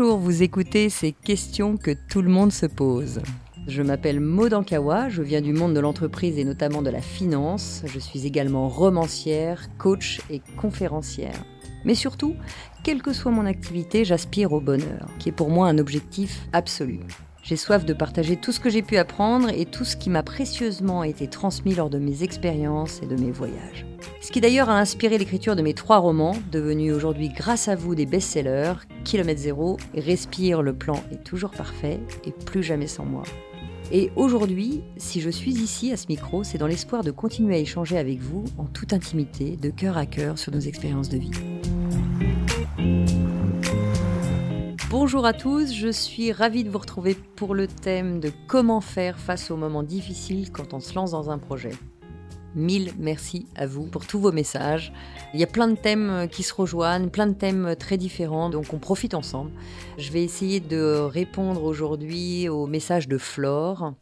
Vous 0.00 0.44
écoutez 0.44 0.90
ces 0.90 1.10
questions 1.10 1.76
que 1.76 1.90
tout 2.08 2.22
le 2.22 2.28
monde 2.28 2.52
se 2.52 2.66
pose. 2.66 3.20
Je 3.66 3.82
m'appelle 3.82 4.20
Maud 4.20 4.54
Ankawa, 4.54 5.08
je 5.08 5.22
viens 5.22 5.40
du 5.40 5.52
monde 5.52 5.74
de 5.74 5.80
l'entreprise 5.80 6.38
et 6.38 6.44
notamment 6.44 6.82
de 6.82 6.90
la 6.90 7.00
finance. 7.00 7.82
Je 7.84 7.98
suis 7.98 8.24
également 8.24 8.68
romancière, 8.68 9.68
coach 9.76 10.20
et 10.30 10.40
conférencière. 10.56 11.44
Mais 11.84 11.96
surtout, 11.96 12.36
quelle 12.84 13.02
que 13.02 13.12
soit 13.12 13.32
mon 13.32 13.44
activité, 13.44 14.04
j'aspire 14.04 14.52
au 14.52 14.60
bonheur, 14.60 15.08
qui 15.18 15.30
est 15.30 15.32
pour 15.32 15.50
moi 15.50 15.66
un 15.66 15.78
objectif 15.78 16.46
absolu. 16.52 17.00
J'ai 17.48 17.56
soif 17.56 17.86
de 17.86 17.94
partager 17.94 18.36
tout 18.36 18.52
ce 18.52 18.60
que 18.60 18.68
j'ai 18.68 18.82
pu 18.82 18.98
apprendre 18.98 19.48
et 19.48 19.64
tout 19.64 19.86
ce 19.86 19.96
qui 19.96 20.10
m'a 20.10 20.22
précieusement 20.22 21.02
été 21.02 21.28
transmis 21.28 21.74
lors 21.74 21.88
de 21.88 21.96
mes 21.96 22.22
expériences 22.22 23.00
et 23.02 23.06
de 23.06 23.16
mes 23.16 23.30
voyages. 23.30 23.86
Ce 24.20 24.30
qui 24.30 24.42
d'ailleurs 24.42 24.68
a 24.68 24.78
inspiré 24.78 25.16
l'écriture 25.16 25.56
de 25.56 25.62
mes 25.62 25.72
trois 25.72 25.96
romans, 25.96 26.36
devenus 26.52 26.92
aujourd'hui 26.92 27.30
grâce 27.30 27.68
à 27.68 27.74
vous 27.74 27.94
des 27.94 28.04
best-sellers, 28.04 28.74
Kilomètre 29.02 29.40
Zéro, 29.40 29.78
Respire, 29.96 30.60
le 30.60 30.74
plan 30.74 31.02
est 31.10 31.24
toujours 31.24 31.52
parfait 31.52 32.00
et 32.26 32.32
plus 32.32 32.62
jamais 32.62 32.86
sans 32.86 33.06
moi. 33.06 33.22
Et 33.92 34.10
aujourd'hui, 34.14 34.82
si 34.98 35.22
je 35.22 35.30
suis 35.30 35.52
ici 35.52 35.90
à 35.90 35.96
ce 35.96 36.08
micro, 36.10 36.44
c'est 36.44 36.58
dans 36.58 36.66
l'espoir 36.66 37.02
de 37.02 37.10
continuer 37.10 37.54
à 37.54 37.60
échanger 37.60 37.96
avec 37.96 38.20
vous 38.20 38.44
en 38.58 38.66
toute 38.66 38.92
intimité, 38.92 39.56
de 39.56 39.70
cœur 39.70 39.96
à 39.96 40.04
cœur 40.04 40.38
sur 40.38 40.52
nos 40.52 40.60
expériences 40.60 41.08
de 41.08 41.16
vie. 41.16 41.30
Bonjour 44.90 45.26
à 45.26 45.34
tous, 45.34 45.74
je 45.74 45.92
suis 45.92 46.32
ravie 46.32 46.64
de 46.64 46.70
vous 46.70 46.78
retrouver 46.78 47.14
pour 47.36 47.54
le 47.54 47.66
thème 47.66 48.20
de 48.20 48.32
comment 48.46 48.80
faire 48.80 49.18
face 49.18 49.50
aux 49.50 49.56
moments 49.58 49.82
difficiles 49.82 50.50
quand 50.50 50.72
on 50.72 50.80
se 50.80 50.94
lance 50.94 51.10
dans 51.10 51.28
un 51.28 51.36
projet. 51.36 51.72
Mille 52.54 52.94
merci 52.98 53.46
à 53.54 53.66
vous 53.66 53.84
pour 53.84 54.06
tous 54.06 54.18
vos 54.18 54.32
messages. 54.32 54.94
Il 55.34 55.40
y 55.40 55.42
a 55.42 55.46
plein 55.46 55.68
de 55.68 55.76
thèmes 55.76 56.26
qui 56.32 56.42
se 56.42 56.54
rejoignent, 56.54 57.10
plein 57.10 57.26
de 57.26 57.34
thèmes 57.34 57.76
très 57.78 57.98
différents, 57.98 58.48
donc 58.48 58.72
on 58.72 58.78
profite 58.78 59.12
ensemble. 59.12 59.50
Je 59.98 60.10
vais 60.10 60.24
essayer 60.24 60.58
de 60.58 60.98
répondre 61.00 61.64
aujourd'hui 61.64 62.48
au 62.48 62.66
message 62.66 63.08
de 63.08 63.18
Flore. 63.18 63.92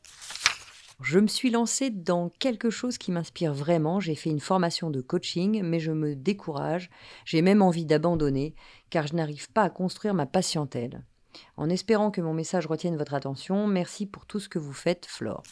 Je 1.03 1.19
me 1.19 1.27
suis 1.27 1.51
lancée 1.51 1.91
dans 1.91 2.31
quelque 2.39 2.71
chose 2.71 2.97
qui 2.97 3.13
m'inspire 3.13 3.53
vraiment. 3.53 4.01
J'ai 4.01 4.15
fait 4.15 4.31
une 4.31 4.41
formation 4.41 4.91
de 4.91 5.03
coaching, 5.03 5.63
mais 5.63 5.79
je 5.79 5.93
me 5.93 6.15
décourage. 6.15 6.89
J'ai 7.27 7.43
même 7.43 7.61
envie 7.61 7.85
d'abandonner, 7.85 8.55
car 8.89 9.07
je 9.07 9.15
n'arrive 9.15 9.53
pas 9.53 9.63
à 9.63 9.71
construire 9.71 10.15
ma 10.15 10.25
patientèle. 10.25 11.05
En 11.59 11.69
espérant 11.69 12.11
que 12.11 12.23
mon 12.23 12.33
message 12.33 12.67
retienne 12.67 12.97
votre 12.97 13.13
attention, 13.13 13.67
merci 13.67 14.07
pour 14.07 14.25
tout 14.25 14.41
ce 14.41 14.49
que 14.49 14.59
vous 14.59 14.73
faites, 14.73 15.05
Flore. 15.07 15.43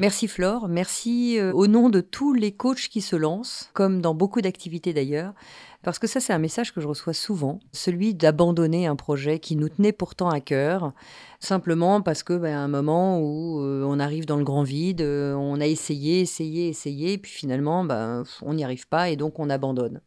Merci 0.00 0.28
Flore, 0.28 0.68
merci 0.68 1.40
euh, 1.40 1.52
au 1.52 1.66
nom 1.66 1.90
de 1.90 2.00
tous 2.00 2.32
les 2.32 2.52
coachs 2.52 2.88
qui 2.88 3.00
se 3.00 3.16
lancent, 3.16 3.68
comme 3.74 4.00
dans 4.00 4.14
beaucoup 4.14 4.40
d'activités 4.40 4.92
d'ailleurs, 4.92 5.34
parce 5.82 5.98
que 5.98 6.06
ça 6.06 6.20
c'est 6.20 6.32
un 6.32 6.38
message 6.38 6.72
que 6.72 6.80
je 6.80 6.88
reçois 6.88 7.12
souvent, 7.12 7.60
celui 7.72 8.14
d'abandonner 8.14 8.86
un 8.86 8.96
projet 8.96 9.38
qui 9.38 9.56
nous 9.56 9.68
tenait 9.68 9.92
pourtant 9.92 10.28
à 10.28 10.40
cœur, 10.40 10.92
simplement 11.40 12.02
parce 12.02 12.22
que 12.22 12.36
ben, 12.36 12.56
un 12.56 12.68
moment 12.68 13.20
où 13.20 13.60
euh, 13.60 13.84
on 13.86 14.00
arrive 14.00 14.26
dans 14.26 14.36
le 14.36 14.44
grand 14.44 14.64
vide, 14.64 15.02
euh, 15.02 15.34
on 15.34 15.60
a 15.60 15.66
essayé, 15.66 16.20
essayé, 16.20 16.68
essayé, 16.68 17.18
puis 17.18 17.30
finalement 17.30 17.84
ben, 17.84 18.24
on 18.42 18.54
n'y 18.54 18.64
arrive 18.64 18.88
pas 18.88 19.08
et 19.10 19.16
donc 19.16 19.38
on 19.38 19.50
abandonne. 19.50 20.00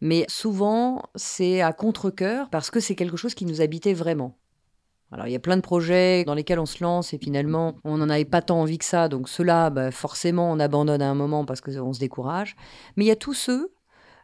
Mais 0.00 0.24
souvent 0.28 1.02
c'est 1.14 1.60
à 1.60 1.72
contre-coeur 1.72 2.48
parce 2.50 2.70
que 2.70 2.80
c'est 2.80 2.94
quelque 2.94 3.16
chose 3.16 3.34
qui 3.34 3.46
nous 3.46 3.60
habitait 3.60 3.94
vraiment. 3.94 4.36
Alors 5.12 5.26
il 5.26 5.32
y 5.32 5.36
a 5.36 5.40
plein 5.40 5.56
de 5.56 5.62
projets 5.62 6.24
dans 6.24 6.34
lesquels 6.34 6.60
on 6.60 6.66
se 6.66 6.84
lance 6.84 7.12
et 7.12 7.18
finalement 7.18 7.74
on 7.82 7.96
n'en 7.98 8.08
avait 8.08 8.24
pas 8.24 8.42
tant 8.42 8.60
envie 8.60 8.78
que 8.78 8.84
ça, 8.84 9.08
donc 9.08 9.28
ceux-là, 9.28 9.70
bah, 9.70 9.90
forcément 9.90 10.52
on 10.52 10.60
abandonne 10.60 11.02
à 11.02 11.10
un 11.10 11.16
moment 11.16 11.44
parce 11.44 11.60
qu'on 11.60 11.92
se 11.92 11.98
décourage. 11.98 12.54
Mais 12.96 13.04
il 13.04 13.08
y 13.08 13.12
a 13.12 13.16
tous 13.16 13.34
ceux 13.34 13.72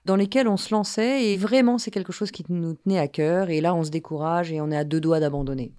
dans 0.06 0.16
lesquels 0.16 0.48
on 0.48 0.56
se 0.56 0.72
lançait 0.72 1.24
et 1.26 1.36
vraiment 1.36 1.78
c'est 1.78 1.90
quelque 1.90 2.12
chose 2.12 2.30
qui 2.30 2.44
nous 2.48 2.74
tenait 2.74 2.98
à 2.98 3.08
cœur 3.08 3.50
et 3.50 3.60
là 3.60 3.74
on 3.74 3.82
se 3.82 3.90
décourage 3.90 4.52
et 4.52 4.60
on 4.60 4.70
est 4.70 4.76
à 4.76 4.84
deux 4.84 5.00
doigts 5.00 5.20
d'abandonner. 5.20 5.72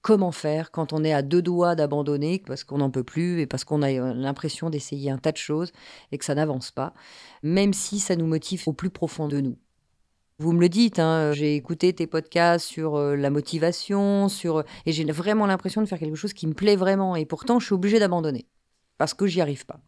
Comment 0.00 0.32
faire 0.32 0.72
quand 0.72 0.92
on 0.92 1.04
est 1.04 1.12
à 1.12 1.22
deux 1.22 1.42
doigts 1.42 1.74
d'abandonner 1.74 2.42
parce 2.44 2.64
qu'on 2.64 2.78
n'en 2.78 2.90
peut 2.90 3.04
plus 3.04 3.40
et 3.40 3.46
parce 3.46 3.64
qu'on 3.64 3.82
a 3.82 3.92
euh, 3.92 4.14
l'impression 4.14 4.70
d'essayer 4.70 5.10
un 5.10 5.18
tas 5.18 5.32
de 5.32 5.36
choses 5.36 5.70
et 6.10 6.18
que 6.18 6.24
ça 6.24 6.34
n'avance 6.34 6.70
pas, 6.70 6.94
même 7.42 7.74
si 7.74 8.00
ça 8.00 8.16
nous 8.16 8.26
motive 8.26 8.62
au 8.66 8.72
plus 8.72 8.90
profond 8.90 9.28
de 9.28 9.40
nous? 9.40 9.56
Vous 10.38 10.52
me 10.52 10.60
le 10.60 10.68
dites, 10.68 10.98
hein, 10.98 11.32
j'ai 11.32 11.54
écouté 11.54 11.92
tes 11.92 12.08
podcasts 12.08 12.66
sur 12.66 12.96
euh, 12.96 13.14
la 13.14 13.30
motivation, 13.30 14.28
sur 14.28 14.64
et 14.86 14.92
j'ai 14.92 15.04
vraiment 15.04 15.46
l'impression 15.46 15.82
de 15.82 15.86
faire 15.86 15.98
quelque 15.98 16.16
chose 16.16 16.32
qui 16.32 16.46
me 16.48 16.54
plaît 16.54 16.74
vraiment, 16.74 17.14
et 17.14 17.26
pourtant 17.26 17.60
je 17.60 17.66
suis 17.66 17.74
obligée 17.74 18.00
d'abandonner 18.00 18.46
parce 18.98 19.14
que 19.14 19.26
j'y 19.26 19.40
arrive 19.40 19.66
pas. 19.66 19.78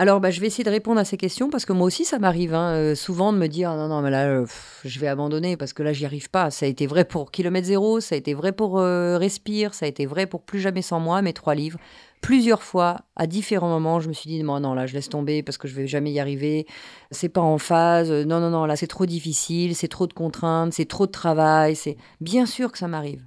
Alors, 0.00 0.20
bah, 0.20 0.30
je 0.30 0.40
vais 0.40 0.46
essayer 0.46 0.62
de 0.62 0.70
répondre 0.70 1.00
à 1.00 1.04
ces 1.04 1.16
questions 1.16 1.50
parce 1.50 1.64
que 1.64 1.72
moi 1.72 1.84
aussi, 1.84 2.04
ça 2.04 2.20
m'arrive 2.20 2.54
hein, 2.54 2.72
euh, 2.72 2.94
souvent 2.94 3.32
de 3.32 3.38
me 3.38 3.48
dire 3.48 3.74
non, 3.74 3.88
non, 3.88 4.00
mais 4.00 4.10
là, 4.10 4.28
euh, 4.28 4.46
je 4.84 5.00
vais 5.00 5.08
abandonner 5.08 5.56
parce 5.56 5.72
que 5.72 5.82
là, 5.82 5.92
j'y 5.92 6.06
arrive 6.06 6.30
pas. 6.30 6.52
Ça 6.52 6.66
a 6.66 6.68
été 6.68 6.86
vrai 6.86 7.04
pour 7.04 7.32
Kilomètre 7.32 7.66
Zéro, 7.66 7.98
ça 7.98 8.14
a 8.14 8.18
été 8.18 8.32
vrai 8.32 8.52
pour 8.52 8.78
Respire, 8.78 9.74
ça 9.74 9.86
a 9.86 9.88
été 9.88 10.06
vrai 10.06 10.26
pour 10.26 10.42
Plus 10.42 10.60
jamais 10.60 10.82
sans 10.82 11.00
moi, 11.00 11.20
mes 11.20 11.32
trois 11.32 11.56
livres 11.56 11.80
plusieurs 12.20 12.62
fois, 12.62 13.02
à 13.16 13.26
différents 13.26 13.68
moments, 13.68 14.00
je 14.00 14.08
me 14.08 14.12
suis 14.12 14.28
dit 14.28 14.42
non, 14.42 14.60
non, 14.60 14.74
là, 14.74 14.86
je 14.86 14.94
laisse 14.94 15.08
tomber 15.08 15.42
parce 15.42 15.58
que 15.58 15.68
je 15.68 15.74
vais 15.74 15.86
jamais 15.86 16.12
y 16.12 16.20
arriver. 16.20 16.66
C'est 17.10 17.28
pas 17.28 17.40
en 17.40 17.58
phase. 17.58 18.10
Non, 18.10 18.40
non, 18.40 18.50
non, 18.50 18.66
là, 18.66 18.76
c'est 18.76 18.86
trop 18.86 19.06
difficile, 19.06 19.74
c'est 19.74 19.88
trop 19.88 20.06
de 20.06 20.12
contraintes, 20.12 20.72
c'est 20.72 20.88
trop 20.88 21.06
de 21.06 21.12
travail. 21.12 21.76
C'est 21.76 21.96
bien 22.20 22.46
sûr 22.46 22.72
que 22.72 22.78
ça 22.78 22.88
m'arrive. 22.88 23.24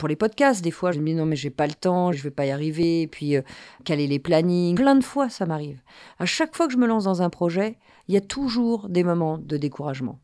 Pour 0.00 0.08
les 0.08 0.16
podcasts, 0.16 0.64
des 0.64 0.70
fois, 0.70 0.92
je 0.92 0.98
me 0.98 1.04
dis 1.08 1.14
non, 1.14 1.26
mais 1.26 1.36
j'ai 1.36 1.50
pas 1.50 1.66
le 1.66 1.74
temps, 1.74 2.10
je 2.10 2.22
vais 2.22 2.30
pas 2.30 2.46
y 2.46 2.50
arriver. 2.50 3.06
Puis, 3.06 3.36
euh, 3.36 3.42
caler 3.84 4.06
les 4.06 4.18
plannings. 4.18 4.74
Plein 4.74 4.94
de 4.94 5.04
fois, 5.04 5.28
ça 5.28 5.44
m'arrive. 5.44 5.82
À 6.18 6.24
chaque 6.24 6.56
fois 6.56 6.68
que 6.68 6.72
je 6.72 6.78
me 6.78 6.86
lance 6.86 7.04
dans 7.04 7.20
un 7.20 7.28
projet, 7.28 7.78
il 8.08 8.14
y 8.14 8.16
a 8.16 8.22
toujours 8.22 8.88
des 8.88 9.04
moments 9.04 9.36
de 9.36 9.58
découragement. 9.58 10.18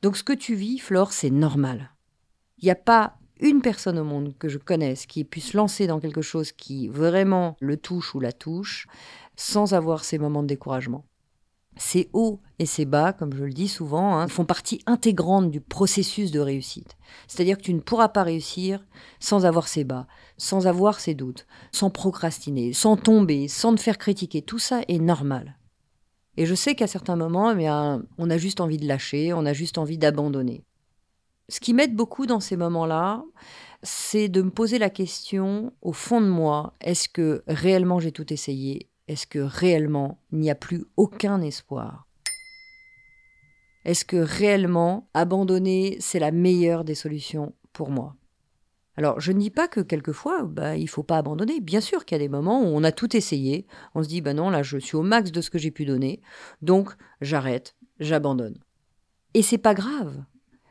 Donc, 0.00 0.16
ce 0.16 0.22
que 0.22 0.32
tu 0.32 0.54
vis, 0.54 0.78
Flore, 0.78 1.12
c'est 1.12 1.30
normal. 1.30 1.90
Il 2.58 2.66
n'y 2.66 2.70
a 2.70 2.76
pas 2.76 3.16
une 3.40 3.62
personne 3.62 3.98
au 3.98 4.04
monde 4.04 4.32
que 4.38 4.48
je 4.48 4.58
connaisse 4.58 5.06
qui 5.06 5.24
puisse 5.24 5.54
lancer 5.54 5.88
dans 5.88 5.98
quelque 5.98 6.22
chose 6.22 6.52
qui 6.52 6.86
vraiment 6.86 7.56
le 7.58 7.76
touche 7.76 8.14
ou 8.14 8.20
la 8.20 8.30
touche 8.30 8.86
sans 9.34 9.74
avoir 9.74 10.04
ces 10.04 10.18
moments 10.18 10.44
de 10.44 10.48
découragement. 10.48 11.04
Ces 11.76 12.08
hauts 12.14 12.40
et 12.58 12.64
ces 12.64 12.86
bas, 12.86 13.12
comme 13.12 13.34
je 13.34 13.44
le 13.44 13.52
dis 13.52 13.68
souvent, 13.68 14.16
hein, 14.16 14.28
font 14.28 14.46
partie 14.46 14.80
intégrante 14.86 15.50
du 15.50 15.60
processus 15.60 16.30
de 16.30 16.40
réussite. 16.40 16.96
C'est-à-dire 17.28 17.58
que 17.58 17.62
tu 17.62 17.74
ne 17.74 17.80
pourras 17.80 18.08
pas 18.08 18.22
réussir 18.22 18.84
sans 19.20 19.44
avoir 19.44 19.68
ces 19.68 19.84
bas, 19.84 20.06
sans 20.38 20.66
avoir 20.66 21.00
ces 21.00 21.14
doutes, 21.14 21.46
sans 21.72 21.90
procrastiner, 21.90 22.72
sans 22.72 22.96
tomber, 22.96 23.48
sans 23.48 23.74
te 23.74 23.80
faire 23.80 23.98
critiquer. 23.98 24.40
Tout 24.40 24.58
ça 24.58 24.80
est 24.88 24.98
normal. 24.98 25.58
Et 26.38 26.46
je 26.46 26.54
sais 26.54 26.74
qu'à 26.74 26.86
certains 26.86 27.16
moments, 27.16 27.56
eh 27.56 27.68
on 28.18 28.30
a 28.30 28.38
juste 28.38 28.60
envie 28.60 28.78
de 28.78 28.86
lâcher, 28.86 29.32
on 29.32 29.44
a 29.46 29.52
juste 29.52 29.78
envie 29.78 29.98
d'abandonner. 29.98 30.64
Ce 31.48 31.60
qui 31.60 31.74
m'aide 31.74 31.94
beaucoup 31.94 32.26
dans 32.26 32.40
ces 32.40 32.56
moments-là, 32.56 33.22
c'est 33.82 34.28
de 34.28 34.42
me 34.42 34.50
poser 34.50 34.78
la 34.78 34.90
question 34.90 35.72
au 35.80 35.92
fond 35.92 36.20
de 36.20 36.26
moi, 36.26 36.74
est-ce 36.80 37.08
que 37.08 37.44
réellement 37.46 38.00
j'ai 38.00 38.12
tout 38.12 38.32
essayé? 38.32 38.88
Est-ce 39.08 39.26
que 39.26 39.38
réellement 39.38 40.20
il 40.32 40.40
n'y 40.40 40.50
a 40.50 40.54
plus 40.54 40.84
aucun 40.96 41.40
espoir? 41.40 42.06
Est-ce 43.84 44.04
que 44.04 44.16
réellement 44.16 45.08
abandonner, 45.14 45.96
c'est 46.00 46.18
la 46.18 46.32
meilleure 46.32 46.82
des 46.82 46.96
solutions 46.96 47.54
pour 47.72 47.90
moi? 47.90 48.16
Alors, 48.96 49.20
je 49.20 49.30
ne 49.30 49.38
dis 49.38 49.50
pas 49.50 49.68
que 49.68 49.80
quelquefois, 49.80 50.42
bah, 50.42 50.76
il 50.76 50.88
faut 50.88 51.02
pas 51.02 51.18
abandonner. 51.18 51.60
Bien 51.60 51.80
sûr 51.80 52.04
qu'il 52.04 52.16
y 52.16 52.20
a 52.20 52.24
des 52.24 52.30
moments 52.30 52.62
où 52.62 52.66
on 52.66 52.82
a 52.82 52.92
tout 52.92 53.14
essayé. 53.16 53.66
On 53.94 54.02
se 54.02 54.08
dit, 54.08 54.22
bah 54.22 54.32
non, 54.34 54.50
là, 54.50 54.62
je 54.62 54.78
suis 54.78 54.96
au 54.96 55.02
max 55.02 55.30
de 55.30 55.40
ce 55.40 55.50
que 55.50 55.58
j'ai 55.58 55.70
pu 55.70 55.84
donner. 55.84 56.20
Donc, 56.62 56.96
j'arrête, 57.20 57.76
j'abandonne. 58.00 58.58
Et 59.34 59.42
c'est 59.42 59.58
pas 59.58 59.74
grave. 59.74 60.24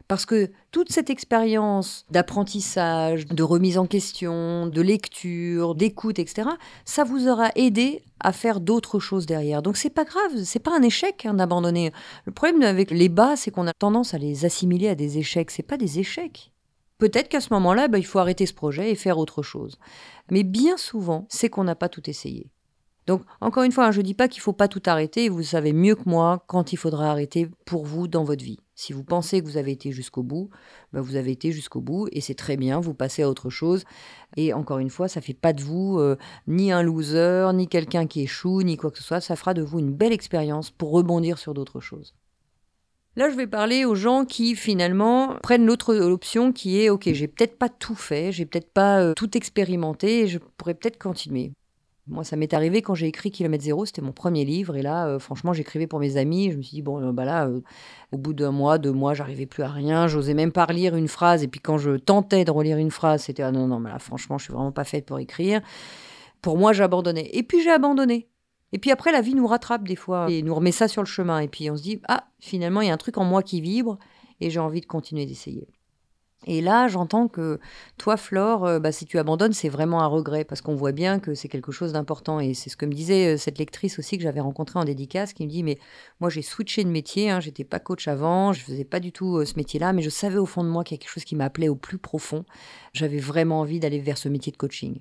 Parce 0.07 0.25
que 0.27 0.51
toute 0.71 0.91
cette 0.91 1.09
expérience 1.09 2.05
d'apprentissage, 2.11 3.25
de 3.25 3.43
remise 3.43 3.79
en 3.79 3.87
question, 3.87 4.67
de 4.67 4.81
lecture, 4.81 5.73
d'écoute, 5.73 6.19
etc., 6.19 6.49
ça 6.85 7.03
vous 7.03 7.27
aura 7.27 7.49
aidé 7.55 8.03
à 8.19 8.31
faire 8.31 8.59
d'autres 8.59 8.99
choses 8.99 9.25
derrière. 9.25 9.63
Donc 9.63 9.77
c'est 9.77 9.89
pas 9.89 10.05
grave, 10.05 10.43
c'est 10.43 10.59
pas 10.59 10.77
un 10.77 10.83
échec 10.83 11.25
hein, 11.25 11.33
d'abandonner. 11.33 11.91
Le 12.25 12.31
problème 12.31 12.61
avec 12.61 12.91
les 12.91 13.09
bas, 13.09 13.35
c'est 13.35 13.49
qu'on 13.49 13.67
a 13.67 13.73
tendance 13.73 14.13
à 14.13 14.19
les 14.19 14.45
assimiler 14.45 14.89
à 14.89 14.95
des 14.95 15.17
échecs. 15.17 15.49
C'est 15.49 15.63
pas 15.63 15.77
des 15.77 15.99
échecs. 15.99 16.51
Peut-être 16.97 17.27
qu'à 17.27 17.41
ce 17.41 17.53
moment-là, 17.53 17.87
bah, 17.87 17.97
il 17.97 18.05
faut 18.05 18.19
arrêter 18.19 18.45
ce 18.45 18.53
projet 18.53 18.91
et 18.91 18.95
faire 18.95 19.17
autre 19.17 19.41
chose. 19.41 19.79
Mais 20.31 20.43
bien 20.43 20.77
souvent, 20.77 21.25
c'est 21.29 21.49
qu'on 21.49 21.63
n'a 21.63 21.75
pas 21.75 21.89
tout 21.89 22.09
essayé. 22.09 22.51
Donc, 23.07 23.21
encore 23.39 23.63
une 23.63 23.71
fois, 23.71 23.85
hein, 23.85 23.91
je 23.91 23.99
ne 23.99 24.05
dis 24.05 24.15
pas 24.15 24.27
qu'il 24.27 24.39
ne 24.39 24.43
faut 24.43 24.53
pas 24.53 24.67
tout 24.67 24.81
arrêter, 24.85 25.29
vous 25.29 25.43
savez 25.43 25.73
mieux 25.73 25.95
que 25.95 26.09
moi 26.09 26.43
quand 26.47 26.73
il 26.73 26.77
faudra 26.77 27.11
arrêter 27.11 27.47
pour 27.65 27.85
vous 27.85 28.07
dans 28.07 28.23
votre 28.23 28.43
vie. 28.43 28.59
Si 28.73 28.93
vous 28.93 29.03
pensez 29.03 29.41
que 29.41 29.45
vous 29.45 29.57
avez 29.57 29.71
été 29.71 29.91
jusqu'au 29.91 30.23
bout, 30.23 30.49
bah, 30.91 31.01
vous 31.01 31.15
avez 31.15 31.31
été 31.31 31.51
jusqu'au 31.51 31.81
bout 31.81 32.07
et 32.11 32.19
c'est 32.19 32.33
très 32.33 32.57
bien, 32.57 32.79
vous 32.79 32.93
passez 32.93 33.21
à 33.21 33.29
autre 33.29 33.49
chose. 33.49 33.85
Et 34.37 34.53
encore 34.53 34.79
une 34.79 34.89
fois, 34.89 35.07
ça 35.07 35.21
fait 35.21 35.33
pas 35.33 35.53
de 35.53 35.61
vous 35.61 35.99
euh, 35.99 36.17
ni 36.47 36.71
un 36.71 36.81
loser, 36.81 37.51
ni 37.53 37.67
quelqu'un 37.67 38.07
qui 38.07 38.21
échoue, 38.21 38.63
ni 38.63 38.75
quoi 38.75 38.91
que 38.91 38.97
ce 38.97 39.03
soit. 39.03 39.21
Ça 39.21 39.35
fera 39.35 39.53
de 39.53 39.61
vous 39.61 39.79
une 39.79 39.93
belle 39.93 40.11
expérience 40.11 40.71
pour 40.71 40.91
rebondir 40.91 41.37
sur 41.37 41.53
d'autres 41.53 41.79
choses. 41.79 42.15
Là, 43.17 43.29
je 43.29 43.35
vais 43.35 43.47
parler 43.47 43.85
aux 43.85 43.95
gens 43.95 44.25
qui 44.25 44.55
finalement 44.55 45.37
prennent 45.41 45.65
l'autre 45.65 45.95
option 45.95 46.51
qui 46.51 46.81
est 46.81 46.89
OK, 46.89 47.07
j'ai 47.13 47.29
peut-être 47.29 47.57
pas 47.57 47.69
tout 47.69 47.95
fait, 47.95 48.33
j'ai 48.33 48.45
peut-être 48.45 48.73
pas 48.73 48.99
euh, 48.99 49.13
tout 49.15 49.37
expérimenté, 49.37 50.23
et 50.23 50.27
je 50.27 50.37
pourrais 50.57 50.73
peut-être 50.73 50.97
continuer. 50.97 51.53
Moi, 52.07 52.23
ça 52.23 52.35
m'est 52.35 52.53
arrivé 52.53 52.83
quand 52.83 52.93
j'ai 52.93 53.07
écrit 53.07 53.31
Kilomètre 53.31 53.63
Zéro, 53.63 53.83
c'était 53.85 54.03
mon 54.03 54.11
premier 54.11 54.45
livre. 54.45 54.75
Et 54.75 54.83
là, 54.83 55.07
euh, 55.07 55.17
franchement, 55.17 55.53
j'écrivais 55.53 55.87
pour 55.87 55.99
mes 55.99 56.17
amis. 56.17 56.51
Je 56.51 56.57
me 56.57 56.61
suis 56.61 56.75
dit, 56.75 56.81
bon, 56.83 57.01
euh, 57.01 57.11
bah 57.11 57.25
là, 57.25 57.47
euh, 57.47 57.61
au 58.11 58.17
bout 58.17 58.33
d'un 58.33 58.51
mois, 58.51 58.77
deux 58.77 58.91
mois, 58.91 59.15
j'arrivais 59.15 59.47
plus 59.47 59.63
à 59.63 59.69
rien. 59.69 60.07
J'osais 60.07 60.35
même 60.35 60.51
pas 60.51 60.65
relire 60.65 60.95
une 60.95 61.07
phrase. 61.07 61.41
Et 61.41 61.47
puis 61.47 61.59
quand 61.59 61.79
je 61.79 61.91
tentais 61.97 62.45
de 62.45 62.51
relire 62.51 62.77
une 62.77 62.91
phrase, 62.91 63.23
c'était, 63.23 63.41
ah 63.41 63.51
non, 63.51 63.65
non, 63.65 63.79
mais 63.79 63.89
là, 63.89 63.97
franchement, 63.97 64.37
je 64.37 64.43
suis 64.43 64.53
vraiment 64.53 64.71
pas 64.71 64.83
faite 64.83 65.07
pour 65.07 65.17
écrire. 65.17 65.61
Pour 66.43 66.59
moi, 66.59 66.73
j'abandonnais. 66.73 67.27
Et 67.33 67.41
puis 67.41 67.63
j'ai 67.63 67.71
abandonné. 67.71 68.29
Et 68.71 68.77
puis 68.77 68.91
après, 68.91 69.11
la 69.11 69.21
vie 69.21 69.33
nous 69.33 69.47
rattrape 69.47 69.87
des 69.87 69.95
fois 69.95 70.27
et 70.29 70.43
nous 70.43 70.53
remet 70.53 70.71
ça 70.71 70.87
sur 70.87 71.01
le 71.01 71.07
chemin. 71.07 71.39
Et 71.39 71.47
puis 71.47 71.71
on 71.71 71.77
se 71.77 71.81
dit, 71.81 72.01
ah, 72.07 72.25
finalement, 72.39 72.81
il 72.81 72.87
y 72.87 72.91
a 72.91 72.93
un 72.93 72.97
truc 72.97 73.17
en 73.17 73.25
moi 73.25 73.41
qui 73.41 73.61
vibre 73.61 73.97
et 74.41 74.51
j'ai 74.51 74.59
envie 74.59 74.81
de 74.81 74.85
continuer 74.85 75.25
d'essayer. 75.25 75.67
Et 76.47 76.61
là, 76.61 76.87
j'entends 76.87 77.27
que 77.27 77.59
toi, 77.97 78.17
Flore, 78.17 78.65
euh, 78.65 78.79
bah, 78.79 78.91
si 78.91 79.05
tu 79.05 79.17
abandonnes, 79.17 79.53
c'est 79.53 79.69
vraiment 79.69 80.01
un 80.01 80.07
regret 80.07 80.43
parce 80.43 80.61
qu'on 80.61 80.75
voit 80.75 80.91
bien 80.91 81.19
que 81.19 81.33
c'est 81.33 81.47
quelque 81.47 81.71
chose 81.71 81.93
d'important. 81.93 82.39
Et 82.39 82.53
c'est 82.53 82.69
ce 82.69 82.77
que 82.77 82.85
me 82.85 82.93
disait 82.93 83.33
euh, 83.33 83.37
cette 83.37 83.57
lectrice 83.57 83.97
aussi 83.97 84.17
que 84.17 84.23
j'avais 84.23 84.41
rencontrée 84.41 84.77
en 84.79 84.85
dédicace, 84.85 85.33
qui 85.33 85.43
me 85.45 85.49
dit 85.49 85.63
Mais 85.63 85.79
moi, 86.19 86.29
j'ai 86.29 86.43
switché 86.43 86.83
de 86.83 86.89
métier. 86.89 87.29
Hein, 87.31 87.39
J'étais 87.39 87.63
pas 87.63 87.79
coach 87.79 88.07
avant, 88.07 88.53
je 88.53 88.61
faisais 88.61 88.85
pas 88.85 88.99
du 88.99 89.11
tout 89.11 89.37
euh, 89.37 89.45
ce 89.45 89.55
métier-là, 89.55 89.91
mais 89.93 90.03
je 90.03 90.09
savais 90.09 90.37
au 90.37 90.45
fond 90.45 90.63
de 90.63 90.69
moi 90.69 90.83
qu'il 90.83 90.95
y 90.95 90.99
a 90.99 91.01
quelque 91.01 91.11
chose 91.11 91.25
qui 91.25 91.35
m'appelait 91.35 91.69
au 91.69 91.75
plus 91.75 91.97
profond. 91.97 92.45
J'avais 92.93 93.19
vraiment 93.19 93.61
envie 93.61 93.79
d'aller 93.79 93.99
vers 93.99 94.17
ce 94.17 94.29
métier 94.29 94.51
de 94.51 94.57
coaching. 94.57 94.99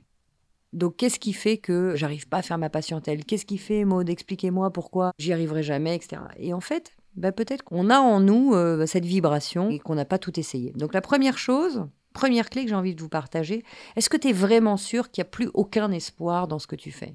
Donc, 0.73 0.97
qu'est-ce 0.97 1.21
qui 1.21 1.33
fait 1.33 1.59
que 1.59 1.95
j'arrive 1.95 2.27
pas 2.27 2.39
à 2.39 2.43
faire 2.43 2.59
ma 2.59 2.71
patientèle? 2.71 3.25
Qu'est-ce 3.25 3.47
qui 3.47 3.59
fait, 3.59 3.85
Maud 3.85 4.09
Expliquez-moi 4.09 4.73
pourquoi 4.73 5.13
j'y 5.19 5.33
arriverai 5.33 5.63
jamais, 5.63 5.95
etc. 5.95 6.23
Et 6.37 6.53
en 6.53 6.61
fait, 6.61 6.97
bah, 7.16 7.32
peut-être 7.32 7.62
qu'on 7.62 7.90
a 7.90 7.99
en 7.99 8.20
nous 8.20 8.55
euh, 8.55 8.87
cette 8.87 9.05
vibration 9.05 9.70
et 9.70 9.78
qu'on 9.78 9.94
n'a 9.94 10.05
pas 10.05 10.19
tout 10.19 10.38
essayé. 10.38 10.72
Donc 10.72 10.94
la 10.94 11.00
première 11.00 11.38
chose, 11.38 11.87
première 12.12 12.50
clé 12.50 12.64
que 12.64 12.70
j'ai 12.70 12.75
envie 12.75 12.94
de 12.94 13.00
vous 13.00 13.08
partager, 13.08 13.64
est-ce 13.96 14.08
que 14.08 14.16
tu 14.16 14.28
es 14.28 14.32
vraiment 14.32 14.76
sûr 14.76 15.11
qu'il 15.11 15.22
n'y 15.22 15.28
a 15.28 15.31
plus 15.31 15.50
aucun 15.55 15.90
espoir 15.93 16.49
dans 16.49 16.58
ce 16.58 16.66
que 16.66 16.76
tu 16.76 16.90
fais? 16.90 17.14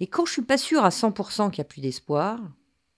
Et 0.00 0.06
quand 0.06 0.24
je 0.24 0.32
suis 0.32 0.42
pas 0.42 0.58
sûr 0.58 0.84
à 0.84 0.88
100% 0.88 1.50
qu'il 1.50 1.62
n'y 1.62 1.66
a 1.66 1.68
plus 1.68 1.80
d'espoir, 1.80 2.40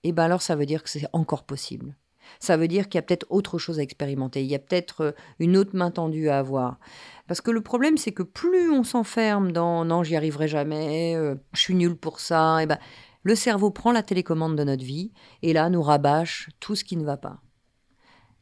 eh 0.03 0.11
ben 0.11 0.23
alors 0.23 0.41
ça 0.41 0.55
veut 0.55 0.65
dire 0.65 0.83
que 0.83 0.89
c'est 0.89 1.07
encore 1.13 1.43
possible. 1.43 1.95
Ça 2.39 2.57
veut 2.57 2.67
dire 2.67 2.85
qu'il 2.85 2.95
y 2.95 2.99
a 2.99 3.01
peut-être 3.03 3.27
autre 3.29 3.59
chose 3.59 3.79
à 3.79 3.83
expérimenter, 3.83 4.41
il 4.41 4.49
y 4.49 4.55
a 4.55 4.59
peut-être 4.59 5.01
euh, 5.01 5.11
une 5.39 5.57
autre 5.57 5.75
main 5.75 5.91
tendue 5.91 6.29
à 6.29 6.39
avoir. 6.39 6.79
Parce 7.27 7.41
que 7.41 7.51
le 7.51 7.61
problème, 7.61 7.97
c'est 7.97 8.11
que 8.11 8.23
plus 8.23 8.71
on 8.71 8.83
s'enferme 8.83 9.51
dans 9.51 9.85
non, 9.85 10.03
j'y 10.03 10.15
arriverai 10.15 10.47
jamais, 10.47 11.15
euh, 11.15 11.35
je 11.53 11.61
suis 11.61 11.75
nul 11.75 11.95
pour 11.95 12.19
ça, 12.19 12.59
et 12.59 12.63
eh 12.63 12.65
ben 12.65 12.79
le 13.25 13.35
cerveau 13.35 13.71
prend 13.71 13.91
la 13.91 14.03
télécommande 14.03 14.55
de 14.55 14.63
notre 14.63 14.85
vie 14.85 15.11
et 15.41 15.51
là 15.51 15.69
nous 15.71 15.81
rabâche 15.81 16.49
tout 16.59 16.75
ce 16.75 16.83
qui 16.83 16.95
ne 16.95 17.03
va 17.03 17.17
pas. 17.17 17.41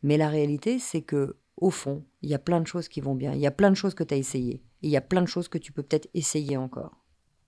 Mais 0.04 0.18
la 0.18 0.28
réalité, 0.28 0.78
c'est 0.78 1.02
que 1.02 1.38
au 1.56 1.70
fond, 1.70 2.04
il 2.22 2.30
y 2.30 2.34
a 2.34 2.40
plein 2.40 2.60
de 2.60 2.68
choses 2.68 2.90
qui 2.90 3.00
vont 3.00 3.16
bien, 3.16 3.34
il 3.34 3.40
y 3.40 3.48
a 3.48 3.52
plein 3.52 3.70
de 3.70 3.76
choses 3.76 3.94
que 3.94 4.04
tu 4.04 4.14
as 4.14 4.18
essayées, 4.18 4.62
et 4.82 4.88
il 4.88 4.90
y 4.90 4.98
a 4.98 5.02
plein 5.02 5.22
de 5.22 5.28
choses 5.28 5.48
que 5.48 5.58
tu 5.58 5.72
peux 5.72 5.84
peut-être 5.84 6.10
essayer 6.14 6.58
encore. 6.58 6.98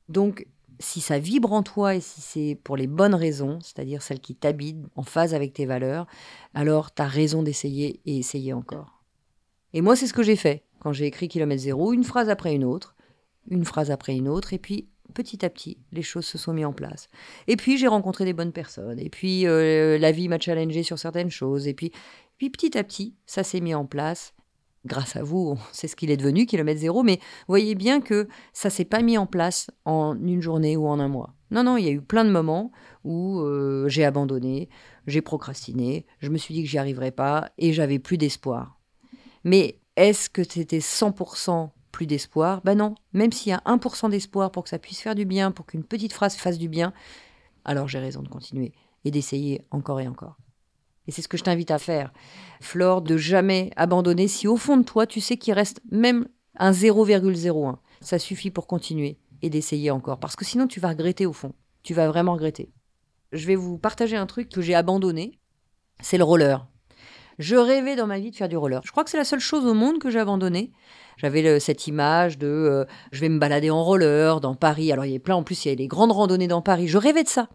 Donc, 0.08 0.48
si 0.80 1.02
ça 1.02 1.20
vibre 1.20 1.52
en 1.52 1.62
toi 1.62 1.96
et 1.96 2.00
si 2.00 2.22
c'est 2.22 2.60
pour 2.64 2.78
les 2.78 2.88
bonnes 2.88 3.16
raisons, 3.16 3.60
c'est-à-dire 3.60 4.02
celles 4.02 4.22
qui 4.22 4.36
t'habitent, 4.36 4.86
en 4.96 5.04
phase 5.04 5.34
avec 5.34 5.52
tes 5.52 5.66
valeurs, 5.66 6.08
alors 6.54 6.94
tu 6.94 7.02
as 7.02 7.08
raison 7.08 7.44
d'essayer 7.44 8.00
et 8.06 8.18
essayer 8.18 8.54
encore. 8.54 9.04
Et 9.74 9.82
moi, 9.82 9.98
c'est 9.98 10.08
ce 10.08 10.14
que 10.14 10.24
j'ai 10.24 10.38
fait 10.38 10.64
quand 10.80 10.94
j'ai 10.94 11.06
écrit 11.06 11.28
Kilomètre 11.28 11.64
Zéro, 11.64 11.92
une 11.92 12.06
phrase 12.06 12.30
après 12.30 12.56
une 12.56 12.64
autre, 12.64 12.96
une 13.50 13.66
phrase 13.66 13.92
après 13.92 14.16
une 14.16 14.30
autre, 14.30 14.54
et 14.54 14.60
puis 14.60 14.88
petit 15.14 15.46
à 15.46 15.50
petit, 15.50 15.78
les 15.92 16.02
choses 16.02 16.26
se 16.26 16.38
sont 16.38 16.54
mises 16.54 16.66
en 16.66 16.74
place. 16.74 17.10
Et 17.48 17.56
puis, 17.56 17.78
j'ai 17.78 17.88
rencontré 17.88 18.26
des 18.26 18.34
bonnes 18.34 18.52
personnes. 18.52 19.00
Et 19.00 19.10
puis, 19.10 19.48
euh, 19.48 19.98
la 19.98 20.12
vie 20.12 20.28
m'a 20.28 20.40
challengé 20.40 20.84
sur 20.84 21.00
certaines 21.00 21.30
choses. 21.30 21.68
Et 21.68 21.74
puis, 21.74 21.92
puis, 22.38 22.50
petit 22.50 22.78
à 22.78 22.84
petit, 22.84 23.16
ça 23.26 23.44
s'est 23.44 23.62
mis 23.62 23.74
en 23.74 23.86
place. 23.86 24.34
Grâce 24.86 25.16
à 25.16 25.24
vous, 25.24 25.58
c'est 25.72 25.88
ce 25.88 25.96
qu'il 25.96 26.12
est 26.12 26.18
devenu, 26.18 26.46
kilomètre 26.46 26.80
zéro. 26.80 27.04
Mais 27.04 27.20
voyez 27.48 27.76
bien 27.76 28.02
que 28.02 28.28
ça 28.54 28.70
s'est 28.70 28.86
pas 28.86 29.02
mis 29.02 29.18
en 29.18 29.26
place 29.26 29.72
en 29.86 30.16
une 30.20 30.42
journée 30.42 30.78
ou 30.78 30.88
en 30.88 31.00
un 31.00 31.08
mois. 31.08 31.36
Non, 31.52 31.64
non, 31.64 31.78
il 31.78 31.86
y 31.86 31.90
a 31.90 31.92
eu 31.92 32.02
plein 32.02 32.26
de 32.26 32.32
moments 32.32 32.72
où 33.04 33.40
euh, 33.40 33.88
j'ai 33.88 34.04
abandonné, 34.04 34.68
j'ai 35.08 35.22
procrastiné, 35.22 36.06
je 36.20 36.30
me 36.30 36.38
suis 36.38 36.54
dit 36.54 36.64
que 36.64 36.70
j'y 36.70 36.80
arriverais 36.80 37.12
pas 37.12 37.52
et 37.58 37.72
j'avais 37.72 38.00
plus 38.00 38.18
d'espoir. 38.18 38.80
Mais 39.44 39.80
est-ce 39.96 40.30
que 40.30 40.44
c'était 40.44 40.80
100% 40.80 41.70
plus 41.96 42.08
d'espoir. 42.08 42.60
Ben 42.66 42.76
non, 42.76 42.96
même 43.14 43.32
s'il 43.32 43.52
y 43.52 43.54
a 43.54 43.62
1% 43.66 44.10
d'espoir 44.10 44.52
pour 44.52 44.64
que 44.66 44.70
ça 44.70 44.80
puisse 44.80 45.00
faire 45.00 45.16
du 45.16 45.24
bien, 45.24 45.52
pour 45.52 45.66
qu'une 45.66 45.86
petite 45.86 46.12
phrase 46.12 46.36
fasse 46.36 46.58
du 46.58 46.68
bien, 46.68 46.92
alors 47.64 47.88
j'ai 47.88 48.00
raison 48.00 48.22
de 48.22 48.28
continuer 48.28 48.74
et 49.06 49.12
d'essayer 49.12 49.62
encore 49.72 50.02
et 50.02 50.08
encore. 50.08 50.36
Et 51.08 51.12
c'est 51.12 51.22
ce 51.22 51.30
que 51.30 51.38
je 51.38 51.44
t'invite 51.44 51.72
à 51.72 51.80
faire, 51.80 52.12
Flore, 52.60 53.02
de 53.02 53.16
jamais 53.16 53.72
abandonner 53.78 54.28
si 54.28 54.46
au 54.46 54.58
fond 54.58 54.76
de 54.76 54.84
toi 54.84 55.08
tu 55.08 55.22
sais 55.22 55.38
qu'il 55.38 55.54
reste 55.54 55.80
même 55.90 56.28
un 56.58 56.72
0,01. 56.72 57.78
Ça 58.02 58.20
suffit 58.20 58.52
pour 58.52 58.68
continuer 58.68 59.18
et 59.42 59.50
d'essayer 59.50 59.90
encore. 59.90 60.20
Parce 60.20 60.36
que 60.36 60.44
sinon 60.44 60.68
tu 60.68 60.82
vas 60.82 60.90
regretter 60.90 61.26
au 61.26 61.34
fond. 61.34 61.54
Tu 61.82 61.94
vas 61.94 62.10
vraiment 62.10 62.34
regretter. 62.34 62.74
Je 63.32 63.48
vais 63.48 63.56
vous 63.56 63.78
partager 63.78 64.18
un 64.18 64.26
truc 64.26 64.50
que 64.50 64.62
j'ai 64.62 64.76
abandonné. 64.76 65.40
C'est 66.02 66.18
le 66.18 66.26
roller. 66.26 66.68
Je 67.40 67.56
rêvais 67.56 67.96
dans 67.96 68.08
ma 68.08 68.20
vie 68.20 68.32
de 68.32 68.36
faire 68.36 68.50
du 68.50 68.58
roller. 68.58 68.82
Je 68.84 68.92
crois 68.92 69.04
que 69.04 69.10
c'est 69.10 69.18
la 69.18 69.26
seule 69.26 69.40
chose 69.40 69.66
au 69.66 69.74
monde 69.74 70.00
que 70.00 70.10
j'ai 70.10 70.20
abandonnée. 70.20 70.72
J'avais 71.18 71.60
cette 71.60 71.88
image 71.88 72.38
de 72.38 72.48
euh, 72.48 72.86
je 73.12 73.22
vais 73.22 73.30
me 73.30 73.40
balader 73.40 73.70
en 73.70 73.84
roller 73.84 74.42
dans 74.42 74.56
Paris. 74.56 74.92
Alors 74.92 75.06
il 75.06 75.14
y 75.14 75.16
a 75.16 75.20
plein, 75.20 75.36
en 75.36 75.44
plus 75.44 75.66
il 75.66 75.70
y 75.70 75.72
a 75.72 75.76
les 75.76 75.88
grandes 75.88 76.12
randonnées 76.12 76.48
dans 76.48 76.62
Paris. 76.62 76.88
Je 76.88 76.98
rêvais 76.98 77.24
de 77.24 77.30
ça. 77.30 77.48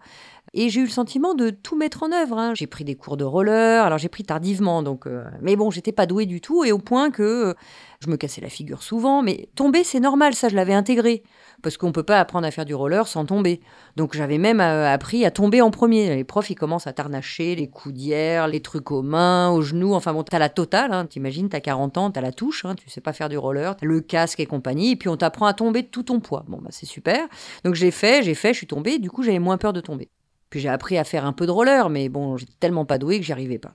Et 0.53 0.69
j'ai 0.69 0.81
eu 0.81 0.85
le 0.85 0.91
sentiment 0.91 1.35
de 1.35 1.51
tout 1.51 1.77
mettre 1.77 2.03
en 2.03 2.13
œuvre. 2.13 2.39
Hein. 2.39 2.55
J'ai 2.57 2.67
pris 2.67 2.85
des 2.85 2.97
cours 2.97 3.17
de 3.17 3.25
roller, 3.25 3.85
alors 3.85 3.99
j'ai 3.99 4.09
pris 4.09 4.25
tardivement, 4.25 4.83
donc, 4.83 5.07
euh, 5.07 5.25
mais 5.41 5.55
bon, 5.55 5.71
j'étais 5.71 5.93
pas 5.93 6.07
douée 6.07 6.27
du 6.27 6.41
tout, 6.41 6.65
et 6.65 6.73
au 6.73 6.79
point 6.79 7.11
que 7.11 7.23
euh, 7.23 7.55
je 8.01 8.11
me 8.11 8.17
cassais 8.17 8.41
la 8.41 8.49
figure 8.49 8.83
souvent. 8.83 9.23
Mais 9.23 9.49
tomber, 9.55 9.85
c'est 9.85 10.01
normal, 10.01 10.35
ça, 10.35 10.49
je 10.49 10.57
l'avais 10.57 10.75
intégré 10.75 11.23
parce 11.63 11.77
qu'on 11.77 11.93
peut 11.93 12.03
pas 12.03 12.19
apprendre 12.19 12.47
à 12.47 12.51
faire 12.51 12.65
du 12.65 12.75
roller 12.75 13.07
sans 13.07 13.25
tomber. 13.27 13.61
Donc 13.97 14.15
j'avais 14.15 14.39
même 14.39 14.61
euh, 14.61 14.93
appris 14.93 15.25
à 15.25 15.31
tomber 15.31 15.61
en 15.61 15.71
premier. 15.71 16.15
Les 16.15 16.25
profs, 16.25 16.51
ils 16.51 16.55
commencent 16.55 16.87
à 16.87 16.93
t'arnacher 16.93 17.55
les 17.55 17.69
coudières, 17.69 18.49
les 18.49 18.61
trucs 18.61 18.91
aux 18.91 19.03
mains, 19.03 19.51
aux 19.51 19.63
genoux. 19.63 19.95
Enfin 19.95 20.13
bon, 20.13 20.23
t'as 20.23 20.39
la 20.39 20.49
totale. 20.49 20.93
Hein. 20.93 21.07
T'imagines, 21.07 21.49
t'as 21.49 21.61
40 21.61 21.99
ans, 21.99 22.11
t'as 22.11 22.21
la 22.21 22.33
touche. 22.33 22.65
Hein. 22.65 22.75
Tu 22.75 22.89
sais 22.91 23.01
pas 23.01 23.13
faire 23.13 23.29
du 23.29 23.39
roller, 23.39 23.77
le 23.83 24.01
casque 24.01 24.41
et 24.41 24.47
compagnie. 24.47 24.93
Et 24.93 24.97
puis 24.97 25.09
on 25.09 25.17
t'apprend 25.17 25.47
à 25.47 25.55
tomber 25.55 25.83
de 25.83 25.89
tout 25.89 26.03
ton 26.03 26.21
poids. 26.21 26.45
Bon 26.49 26.59
bah 26.59 26.71
c'est 26.71 26.87
super. 26.87 27.27
Donc 27.65 27.75
j'ai 27.75 27.91
fait, 27.91 28.23
j'ai 28.23 28.35
fait, 28.35 28.53
je 28.53 28.59
suis 28.59 28.67
tombée. 28.67 28.99
Du 28.99 29.11
coup 29.11 29.23
j'avais 29.23 29.39
moins 29.39 29.59
peur 29.59 29.73
de 29.73 29.81
tomber. 29.81 30.09
Puis 30.51 30.61
j'ai 30.61 30.69
appris 30.69 30.99
à 30.99 31.05
faire 31.05 31.25
un 31.25 31.33
peu 31.33 31.47
de 31.47 31.51
roller, 31.51 31.89
mais 31.89 32.09
bon, 32.09 32.37
j'étais 32.37 32.53
tellement 32.61 32.85
pas 32.85 32.99
douée 32.99 33.19
que 33.19 33.25
j'y 33.25 33.33
arrivais 33.33 33.59
pas. 33.59 33.73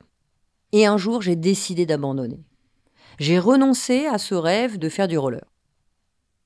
Et 0.72 0.86
un 0.86 0.98
jour, 0.98 1.21
j'ai 1.21 1.35
décidé 1.35 1.85
d'abandonner. 1.85 2.44
J'ai 3.18 3.40
renoncé 3.40 4.06
à 4.07 4.18
ce 4.18 4.35
rêve 4.35 4.78
de 4.78 4.90
faire 4.90 5.07
du 5.07 5.18
roller 5.18 5.45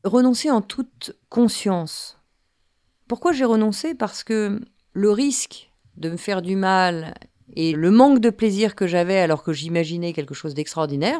renoncer 0.04 0.50
en 0.50 0.62
toute 0.62 1.16
conscience. 1.30 2.18
Pourquoi 3.08 3.34
j'ai 3.34 3.46
renoncé? 3.46 3.96
Parce 3.96 4.24
que 4.24 4.60
le 4.94 5.12
risque 5.12 5.72
de 5.98 6.10
me 6.10 6.18
faire 6.18 6.42
du 6.42 6.56
mal 6.56 7.16
et 7.56 7.74
le 7.74 7.92
manque 7.92 8.20
de 8.20 8.30
plaisir 8.30 8.76
que 8.76 8.88
j'avais 8.88 9.20
alors 9.20 9.44
que 9.44 9.54
j'imaginais 9.54 10.14
quelque 10.14 10.36
chose 10.36 10.54
d'extraordinaire, 10.54 11.20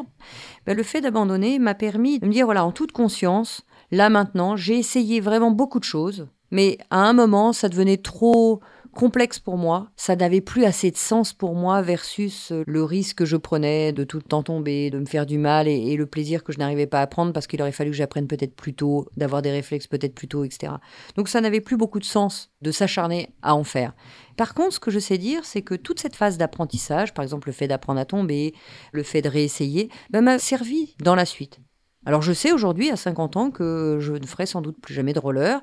ben 0.64 0.76
le 0.76 0.82
fait 0.82 1.00
d'abandonner 1.00 1.58
m'a 1.58 1.74
permis 1.74 2.18
de 2.20 2.26
me 2.26 2.32
dire, 2.32 2.46
voilà, 2.46 2.64
en 2.64 2.72
toute 2.72 2.92
conscience, 2.92 3.62
là 3.90 4.08
maintenant, 4.08 4.56
j'ai 4.56 4.78
essayé 4.78 5.20
vraiment 5.20 5.50
beaucoup 5.50 5.80
de 5.80 5.84
choses, 5.84 6.28
mais 6.50 6.78
à 6.90 7.00
un 7.00 7.12
moment, 7.12 7.52
ça 7.52 7.68
devenait 7.68 7.96
trop 7.96 8.60
complexe 8.92 9.38
pour 9.38 9.56
moi. 9.56 9.90
Ça 9.96 10.16
n'avait 10.16 10.40
plus 10.40 10.64
assez 10.64 10.90
de 10.90 10.96
sens 10.96 11.32
pour 11.32 11.54
moi 11.54 11.82
versus 11.82 12.52
euh, 12.52 12.62
le 12.66 12.84
risque 12.84 13.18
que 13.18 13.24
je 13.24 13.36
prenais 13.36 13.92
de 13.92 14.04
tout 14.04 14.18
le 14.18 14.22
temps 14.22 14.42
tomber, 14.42 14.90
de 14.90 14.98
me 14.98 15.06
faire 15.06 15.26
du 15.26 15.38
mal 15.38 15.68
et, 15.68 15.96
le 15.96 16.06
plaisir 16.06 16.44
que 16.44 16.52
je 16.52 16.58
n'arrivais 16.58 16.86
pas 16.86 17.02
à 17.02 17.06
prendre 17.06 17.32
parce 17.32 17.46
qu'il 17.46 17.60
aurait 17.60 17.72
fallu 17.72 17.90
que 17.90 17.96
j'apprenne 17.96 18.26
peut-être 18.26 18.54
plus 18.54 18.74
tôt, 18.74 19.06
d'avoir 19.16 19.42
des 19.42 19.50
réflexes 19.50 19.86
peut-être 19.86 20.14
plus 20.14 20.28
tôt, 20.28 20.44
etc. 20.44 20.74
Donc 21.16 21.28
ça 21.28 21.40
n'avait 21.40 21.60
plus 21.60 21.76
beaucoup 21.76 21.98
de 21.98 22.04
sens 22.04 22.50
de 22.62 22.70
s'acharner 22.70 23.30
à 23.42 23.54
en 23.54 23.64
faire. 23.64 23.94
Par 24.36 24.54
contre, 24.54 24.74
ce 24.74 24.80
que 24.80 24.90
je 24.90 24.98
sais 24.98 25.18
dire, 25.18 25.44
c'est 25.44 25.62
que 25.62 25.74
toute 25.74 26.00
cette 26.00 26.16
phase 26.16 26.38
d'apprentissage, 26.38 27.12
par 27.12 27.22
exemple 27.22 27.48
le 27.48 27.52
fait 27.52 27.68
d'apprendre 27.68 28.00
à 28.00 28.04
tomber, 28.04 28.54
le 28.92 29.02
fait 29.02 29.22
de 29.22 29.28
réessayer, 29.28 29.90
ben, 30.10 30.22
m'a 30.22 30.38
servi 30.38 30.94
dans 31.00 31.14
la 31.14 31.26
suite. 31.26 31.60
Alors 32.06 32.22
je 32.22 32.32
sais 32.32 32.52
aujourd'hui, 32.52 32.90
à 32.90 32.96
50 32.96 33.36
ans, 33.36 33.50
que 33.50 33.98
je 34.00 34.12
ne 34.12 34.26
ferai 34.26 34.46
sans 34.46 34.62
doute 34.62 34.80
plus 34.80 34.94
jamais 34.94 35.12
de 35.12 35.18
roller, 35.18 35.60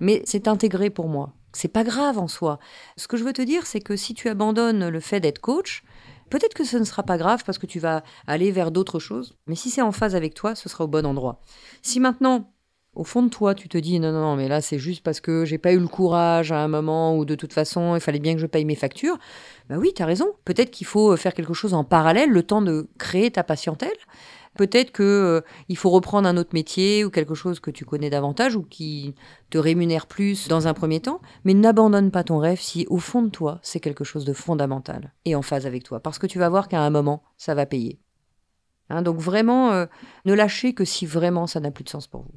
mais 0.00 0.22
c'est 0.26 0.46
intégré 0.46 0.90
pour 0.90 1.08
moi. 1.08 1.37
C'est 1.52 1.68
pas 1.68 1.84
grave 1.84 2.18
en 2.18 2.28
soi. 2.28 2.58
Ce 2.96 3.08
que 3.08 3.16
je 3.16 3.24
veux 3.24 3.32
te 3.32 3.42
dire, 3.42 3.66
c'est 3.66 3.80
que 3.80 3.96
si 3.96 4.14
tu 4.14 4.28
abandonnes 4.28 4.88
le 4.88 5.00
fait 5.00 5.20
d'être 5.20 5.40
coach, 5.40 5.82
peut-être 6.30 6.54
que 6.54 6.64
ce 6.64 6.76
ne 6.76 6.84
sera 6.84 7.02
pas 7.02 7.18
grave 7.18 7.42
parce 7.44 7.58
que 7.58 7.66
tu 7.66 7.80
vas 7.80 8.02
aller 8.26 8.50
vers 8.50 8.70
d'autres 8.70 8.98
choses, 8.98 9.36
mais 9.46 9.54
si 9.54 9.70
c'est 9.70 9.82
en 9.82 9.92
phase 9.92 10.14
avec 10.14 10.34
toi, 10.34 10.54
ce 10.54 10.68
sera 10.68 10.84
au 10.84 10.88
bon 10.88 11.06
endroit. 11.06 11.40
Si 11.82 12.00
maintenant, 12.00 12.52
au 12.94 13.04
fond 13.04 13.22
de 13.22 13.28
toi, 13.28 13.54
tu 13.54 13.68
te 13.68 13.78
dis 13.78 14.00
non, 14.00 14.12
non, 14.12 14.20
non, 14.20 14.36
mais 14.36 14.48
là 14.48 14.60
c'est 14.60 14.78
juste 14.78 15.02
parce 15.02 15.20
que 15.20 15.44
j'ai 15.44 15.58
pas 15.58 15.72
eu 15.72 15.78
le 15.78 15.88
courage 15.88 16.52
à 16.52 16.58
un 16.58 16.68
moment 16.68 17.16
ou 17.16 17.24
de 17.24 17.34
toute 17.34 17.52
façon 17.52 17.94
il 17.94 18.00
fallait 18.00 18.18
bien 18.18 18.34
que 18.34 18.40
je 18.40 18.46
paye 18.46 18.64
mes 18.64 18.74
factures, 18.74 19.18
bah 19.68 19.76
oui, 19.78 19.92
tu 19.94 20.02
as 20.02 20.06
raison. 20.06 20.32
Peut-être 20.44 20.70
qu'il 20.70 20.86
faut 20.86 21.16
faire 21.16 21.32
quelque 21.34 21.54
chose 21.54 21.74
en 21.74 21.84
parallèle, 21.84 22.30
le 22.30 22.42
temps 22.42 22.62
de 22.62 22.88
créer 22.98 23.30
ta 23.30 23.44
patientèle. 23.44 23.96
Peut-être 24.58 24.90
que 24.90 25.04
euh, 25.04 25.40
il 25.68 25.76
faut 25.76 25.88
reprendre 25.88 26.28
un 26.28 26.36
autre 26.36 26.50
métier 26.52 27.04
ou 27.04 27.10
quelque 27.10 27.34
chose 27.34 27.60
que 27.60 27.70
tu 27.70 27.84
connais 27.84 28.10
davantage 28.10 28.56
ou 28.56 28.62
qui 28.62 29.14
te 29.50 29.56
rémunère 29.56 30.08
plus 30.08 30.48
dans 30.48 30.66
un 30.66 30.74
premier 30.74 30.98
temps, 30.98 31.20
mais 31.44 31.54
n'abandonne 31.54 32.10
pas 32.10 32.24
ton 32.24 32.38
rêve 32.38 32.60
si 32.60 32.84
au 32.90 32.98
fond 32.98 33.22
de 33.22 33.30
toi, 33.30 33.60
c'est 33.62 33.78
quelque 33.78 34.02
chose 34.02 34.24
de 34.24 34.32
fondamental 34.32 35.14
et 35.24 35.36
en 35.36 35.42
phase 35.42 35.64
avec 35.64 35.84
toi 35.84 36.00
parce 36.00 36.18
que 36.18 36.26
tu 36.26 36.40
vas 36.40 36.48
voir 36.48 36.66
qu'à 36.66 36.80
un 36.80 36.90
moment, 36.90 37.22
ça 37.36 37.54
va 37.54 37.66
payer. 37.66 38.00
Hein, 38.90 39.02
donc 39.02 39.18
vraiment, 39.18 39.70
euh, 39.70 39.86
ne 40.24 40.34
lâchez 40.34 40.74
que 40.74 40.84
si 40.84 41.06
vraiment 41.06 41.46
ça 41.46 41.60
n'a 41.60 41.70
plus 41.70 41.84
de 41.84 41.90
sens 41.90 42.08
pour 42.08 42.22
vous. 42.22 42.34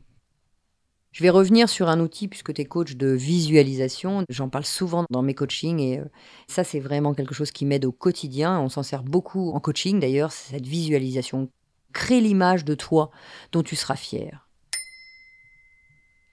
Je 1.12 1.24
vais 1.24 1.32
revenir 1.32 1.70
sur 1.70 1.90
un 1.90 2.00
outil 2.00 2.28
puisque 2.28 2.54
tu 2.54 2.62
es 2.62 2.66
coach 2.66 2.98
de 2.98 3.08
visualisation. 3.08 4.24
J'en 4.30 4.48
parle 4.48 4.66
souvent 4.66 5.06
dans 5.10 5.24
mes 5.24 5.34
coachings 5.34 5.80
et 5.80 6.00
euh, 6.00 6.06
ça, 6.48 6.64
c'est 6.64 6.80
vraiment 6.80 7.16
quelque 7.16 7.34
chose 7.34 7.50
qui 7.50 7.66
m'aide 7.66 7.86
au 7.86 7.92
quotidien. 7.92 8.60
On 8.60 8.70
s'en 8.70 8.84
sert 8.84 9.04
beaucoup 9.04 9.52
en 9.54 9.60
coaching 9.60 10.00
d'ailleurs, 10.00 10.32
cette 10.32 10.68
visualisation. 10.68 11.50
Crée 11.94 12.22
l'image 12.22 12.66
de 12.66 12.76
toi 12.76 13.12
dont 13.52 13.64
tu 13.64 13.76
seras 13.76 13.96
fier. 13.96 14.48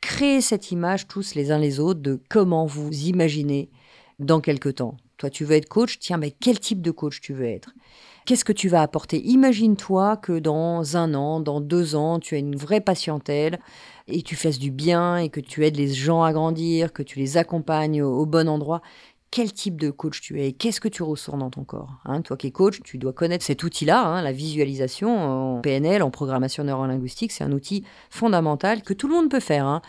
Créez 0.00 0.40
cette 0.40 0.70
image 0.70 1.06
tous 1.06 1.34
les 1.34 1.50
uns 1.50 1.58
les 1.58 1.80
autres 1.80 2.00
de 2.00 2.20
comment 2.28 2.66
vous 2.66 2.90
imaginez 2.92 3.70
dans 4.18 4.40
quelques 4.40 4.76
temps. 4.76 4.96
Toi, 5.16 5.30
tu 5.30 5.44
veux 5.44 5.56
être 5.56 5.68
coach, 5.68 5.98
tiens, 5.98 6.16
mais 6.16 6.30
quel 6.30 6.60
type 6.60 6.80
de 6.80 6.92
coach 6.92 7.20
tu 7.20 7.34
veux 7.34 7.46
être? 7.46 7.70
Qu'est-ce 8.24 8.44
que 8.44 8.52
tu 8.52 8.68
vas 8.68 8.82
apporter? 8.82 9.20
Imagine-toi 9.26 10.16
que 10.18 10.38
dans 10.38 10.96
un 10.96 11.14
an, 11.14 11.40
dans 11.40 11.60
deux 11.60 11.96
ans, 11.96 12.20
tu 12.20 12.34
as 12.34 12.38
une 12.38 12.56
vraie 12.56 12.80
patientèle 12.80 13.58
et 14.06 14.22
tu 14.22 14.36
fasses 14.36 14.58
du 14.58 14.70
bien 14.70 15.16
et 15.16 15.28
que 15.28 15.40
tu 15.40 15.64
aides 15.66 15.76
les 15.76 15.92
gens 15.92 16.22
à 16.22 16.32
grandir, 16.32 16.92
que 16.92 17.02
tu 17.02 17.18
les 17.18 17.36
accompagnes 17.36 18.02
au, 18.02 18.26
bon 18.26 18.48
endroit. 18.48 18.80
Quel 19.30 19.52
type 19.52 19.78
de 19.78 19.90
coach 19.90 20.20
tu 20.20 20.42
es 20.42 20.52
Qu'est-ce 20.52 20.80
que 20.80 20.88
tu 20.88 21.02
ressens 21.02 21.36
dans 21.36 21.50
ton 21.50 21.64
corps 21.64 22.00
hein? 22.06 22.22
Toi 22.22 22.36
qui 22.36 22.46
es 22.46 22.50
coach, 22.50 22.80
tu 22.82 22.96
dois 22.96 23.12
connaître 23.12 23.44
cet 23.44 23.62
outil-là, 23.62 24.02
hein, 24.06 24.22
la 24.22 24.32
visualisation 24.32 25.18
en 25.18 25.60
PNL, 25.60 26.02
en 26.02 26.10
programmation 26.10 26.64
neurolinguistique. 26.64 27.32
C'est 27.32 27.44
un 27.44 27.52
outil 27.52 27.84
fondamental 28.10 28.82
que 28.82 28.94
tout 28.94 29.06
le 29.06 29.14
monde 29.14 29.30
peut 29.30 29.40
faire. 29.40 29.66
Hein. 29.66 29.82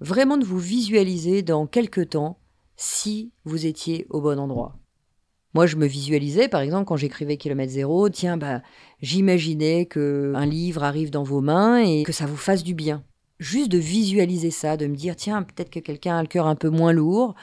Vraiment 0.00 0.36
de 0.36 0.44
vous 0.44 0.58
visualiser 0.58 1.42
dans 1.42 1.66
quelques 1.66 2.10
temps 2.10 2.38
si 2.76 3.30
vous 3.44 3.66
étiez 3.66 4.06
au 4.10 4.20
bon 4.20 4.38
endroit. 4.38 4.76
Moi, 5.54 5.66
je 5.66 5.76
me 5.76 5.86
visualisais, 5.86 6.48
par 6.48 6.62
exemple, 6.62 6.86
quand 6.86 6.96
j'écrivais 6.96 7.36
Kilomètre 7.36 7.72
Zéro, 7.72 8.08
tiens, 8.08 8.38
bah, 8.38 8.62
j'imaginais 9.02 9.86
qu'un 9.86 10.46
livre 10.46 10.82
arrive 10.82 11.10
dans 11.10 11.24
vos 11.24 11.42
mains 11.42 11.76
et 11.76 12.04
que 12.04 12.12
ça 12.12 12.26
vous 12.26 12.36
fasse 12.36 12.64
du 12.64 12.74
bien 12.74 13.04
juste 13.42 13.70
de 13.70 13.78
visualiser 13.78 14.50
ça, 14.50 14.76
de 14.76 14.86
me 14.86 14.94
dire, 14.94 15.16
tiens, 15.16 15.42
peut-être 15.42 15.70
que 15.70 15.80
quelqu'un 15.80 16.16
a 16.16 16.22
le 16.22 16.28
cœur 16.28 16.46
un 16.46 16.54
peu 16.54 16.70
moins 16.70 16.92
lourd 16.92 17.34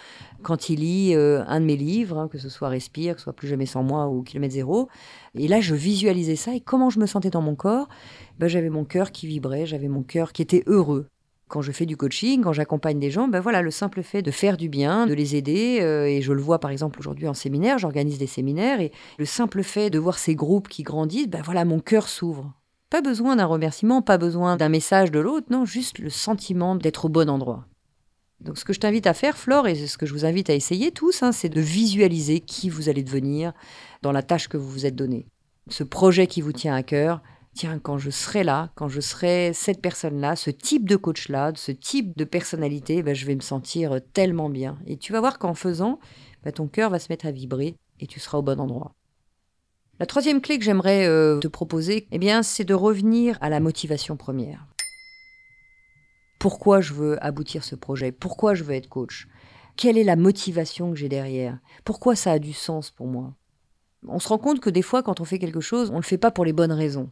quand 0.41 0.69
il 0.69 0.79
lit 0.79 1.13
euh, 1.15 1.43
un 1.47 1.59
de 1.59 1.65
mes 1.65 1.75
livres, 1.75 2.17
hein, 2.17 2.27
que 2.29 2.37
ce 2.37 2.49
soit 2.49 2.69
Respire, 2.69 3.15
que 3.15 3.19
ce 3.19 3.25
soit 3.25 3.33
Plus 3.33 3.47
jamais 3.47 3.65
sans 3.65 3.83
moi 3.83 4.07
ou 4.07 4.23
Kilomètre 4.23 4.53
Zéro. 4.53 4.87
Et 5.35 5.47
là, 5.47 5.59
je 5.59 5.75
visualisais 5.75 6.35
ça 6.35 6.55
et 6.55 6.61
comment 6.61 6.89
je 6.89 6.99
me 6.99 7.05
sentais 7.05 7.29
dans 7.29 7.41
mon 7.41 7.55
corps, 7.55 7.89
ben, 8.39 8.47
j'avais 8.47 8.69
mon 8.69 8.85
cœur 8.85 9.11
qui 9.11 9.27
vibrait, 9.27 9.65
j'avais 9.65 9.89
mon 9.89 10.03
cœur 10.03 10.31
qui 10.31 10.41
était 10.41 10.63
heureux. 10.65 11.07
Quand 11.49 11.61
je 11.61 11.71
fais 11.71 11.87
du 11.87 11.97
coaching, 11.97 12.43
quand 12.43 12.53
j'accompagne 12.53 12.99
des 12.99 13.09
gens, 13.09 13.27
ben 13.27 13.39
voilà, 13.39 13.63
le 13.63 13.71
simple 13.71 14.03
fait 14.03 14.21
de 14.21 14.29
faire 14.29 14.55
du 14.55 14.69
bien, 14.69 15.07
de 15.07 15.15
les 15.15 15.35
aider, 15.35 15.79
euh, 15.81 16.05
et 16.05 16.21
je 16.21 16.31
le 16.31 16.41
vois 16.41 16.59
par 16.59 16.69
exemple 16.69 16.99
aujourd'hui 16.99 17.27
en 17.27 17.33
séminaire, 17.33 17.79
j'organise 17.79 18.19
des 18.19 18.27
séminaires, 18.27 18.79
et 18.81 18.91
le 19.17 19.25
simple 19.25 19.63
fait 19.63 19.89
de 19.89 19.97
voir 19.97 20.19
ces 20.19 20.35
groupes 20.35 20.67
qui 20.67 20.83
grandissent, 20.83 21.27
ben 21.27 21.41
voilà, 21.41 21.65
mon 21.65 21.79
cœur 21.79 22.07
s'ouvre. 22.07 22.53
Pas 22.89 23.01
besoin 23.01 23.36
d'un 23.36 23.46
remerciement, 23.46 24.01
pas 24.01 24.17
besoin 24.17 24.58
d'un 24.58 24.69
message 24.69 25.12
de 25.12 25.19
l'autre, 25.19 25.48
non, 25.51 25.63
juste 25.63 26.00
le 26.00 26.10
sentiment 26.10 26.75
d'être 26.75 27.05
au 27.05 27.10
bon 27.10 27.29
endroit. 27.29 27.67
Donc 28.41 28.58
ce 28.58 28.65
que 28.65 28.74
je 28.74 28.79
t'invite 28.79 29.05
à 29.05 29.13
faire, 29.13 29.38
Flore, 29.38 29.67
et 29.67 29.75
ce 29.75 29.98
que 29.98 30.05
je 30.05 30.13
vous 30.13 30.25
invite 30.25 30.50
à 30.50 30.55
essayer 30.55 30.91
tous, 30.91 31.22
hein, 31.22 31.31
c'est 31.31 31.50
de 31.50 31.62
visualiser 31.62 32.39
qui 32.39 32.69
vous 32.69 32.89
allez 32.89 33.03
devenir 33.03 33.53
dans 34.01 34.12
la 34.12 34.24
tâche 34.24 34.48
que 34.48 34.58
vous 34.58 34.69
vous 34.69 34.86
êtes 34.86 34.96
donnée. 34.96 35.27
Ce 35.67 35.84
projet 35.84 36.25
qui 36.25 36.41
vous 36.41 36.53
tient 36.53 36.74
à 36.74 36.81
cœur, 36.81 37.22
tiens, 37.53 37.77
quand 37.77 37.98
je 37.98 38.10
serai 38.10 38.43
là, 38.43 38.72
quand 38.75 38.88
je 38.88 39.01
serai 39.01 39.51
cette 39.53 39.81
personne-là, 39.81 40.36
ce 40.36 40.50
type 40.50 40.88
de 40.88 40.96
coach-là, 40.96 41.51
ce 41.55 41.72
type 41.72 42.17
de 42.17 42.24
personnalité, 42.24 43.03
ben, 43.03 43.13
je 43.13 43.25
vais 43.25 43.36
me 43.36 43.41
sentir 43.41 44.00
tellement 44.13 44.50
bien. 44.50 44.79
Et 44.88 44.98
tu 44.98 45.12
vas 45.12 45.19
voir 45.19 45.38
qu'en 45.38 45.53
faisant, 45.53 46.00
ben, 46.43 46.51
ton 46.51 46.67
cœur 46.67 46.89
va 46.89 46.98
se 46.98 47.12
mettre 47.12 47.27
à 47.27 47.31
vibrer 47.31 47.75
et 48.00 48.08
tu 48.08 48.19
seras 48.19 48.38
au 48.38 48.41
bon 48.41 48.60
endroit. 48.60 48.93
La 49.99 50.05
troisième 50.05 50.39
clé 50.39 50.57
que 50.57 50.63
j'aimerais 50.63 51.07
euh, 51.07 51.39
te 51.39 51.49
proposer, 51.49 52.07
eh 52.11 52.19
bien, 52.19 52.41
c'est 52.41 52.63
de 52.63 52.73
revenir 52.73 53.37
à 53.41 53.49
la 53.49 53.59
motivation 53.59 54.15
première. 54.15 54.65
Pourquoi 56.39 56.79
je 56.79 56.93
veux 56.93 57.21
aboutir 57.21 57.65
ce 57.65 57.75
projet? 57.75 58.13
Pourquoi 58.13 58.55
je 58.55 58.63
veux 58.63 58.75
être 58.75 58.87
coach? 58.87 59.27
Quelle 59.75 59.97
est 59.97 60.05
la 60.05 60.15
motivation 60.15 60.91
que 60.91 60.97
j'ai 60.97 61.09
derrière? 61.09 61.59
Pourquoi 61.83 62.15
ça 62.15 62.31
a 62.31 62.39
du 62.39 62.53
sens 62.53 62.91
pour 62.91 63.07
moi? 63.07 63.33
On 64.07 64.19
se 64.19 64.29
rend 64.29 64.37
compte 64.37 64.61
que 64.61 64.69
des 64.69 64.81
fois, 64.81 65.03
quand 65.03 65.19
on 65.19 65.25
fait 65.25 65.37
quelque 65.37 65.59
chose, 65.59 65.89
on 65.89 65.95
ne 65.95 65.99
le 65.99 66.03
fait 66.03 66.17
pas 66.17 66.31
pour 66.31 66.45
les 66.45 66.53
bonnes 66.53 66.71
raisons. 66.71 67.09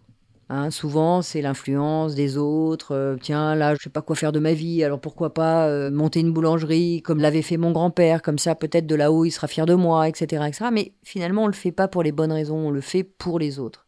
Hein, 0.50 0.72
souvent, 0.72 1.22
c'est 1.22 1.42
l'influence 1.42 2.16
des 2.16 2.38
autres. 2.38 2.94
Euh, 2.96 3.18
tiens, 3.22 3.54
là, 3.54 3.76
je 3.76 3.84
sais 3.84 3.90
pas 3.90 4.02
quoi 4.02 4.16
faire 4.16 4.32
de 4.32 4.40
ma 4.40 4.54
vie, 4.54 4.82
alors 4.84 5.00
pourquoi 5.00 5.34
pas 5.34 5.68
euh, 5.68 5.92
monter 5.92 6.22
une 6.22 6.32
boulangerie 6.32 7.02
comme 7.02 7.20
l'avait 7.20 7.42
fait 7.42 7.58
mon 7.58 7.72
grand-père, 7.72 8.22
comme 8.22 8.38
ça, 8.38 8.56
peut-être 8.56 8.88
de 8.88 8.96
là-haut, 8.96 9.26
il 9.26 9.32
sera 9.32 9.48
fier 9.48 9.66
de 9.66 9.74
moi, 9.74 10.08
etc., 10.08 10.46
etc. 10.48 10.70
Mais 10.72 10.94
finalement, 11.04 11.44
on 11.44 11.48
le 11.48 11.54
fait 11.54 11.74
pas 11.74 11.90
pour 11.90 12.02
les 12.02 12.14
bonnes 12.14 12.32
raisons, 12.32 12.68
on 12.68 12.72
le 12.72 12.82
fait 12.82 13.04
pour 13.04 13.40
les 13.40 13.60
autres. 13.60 13.88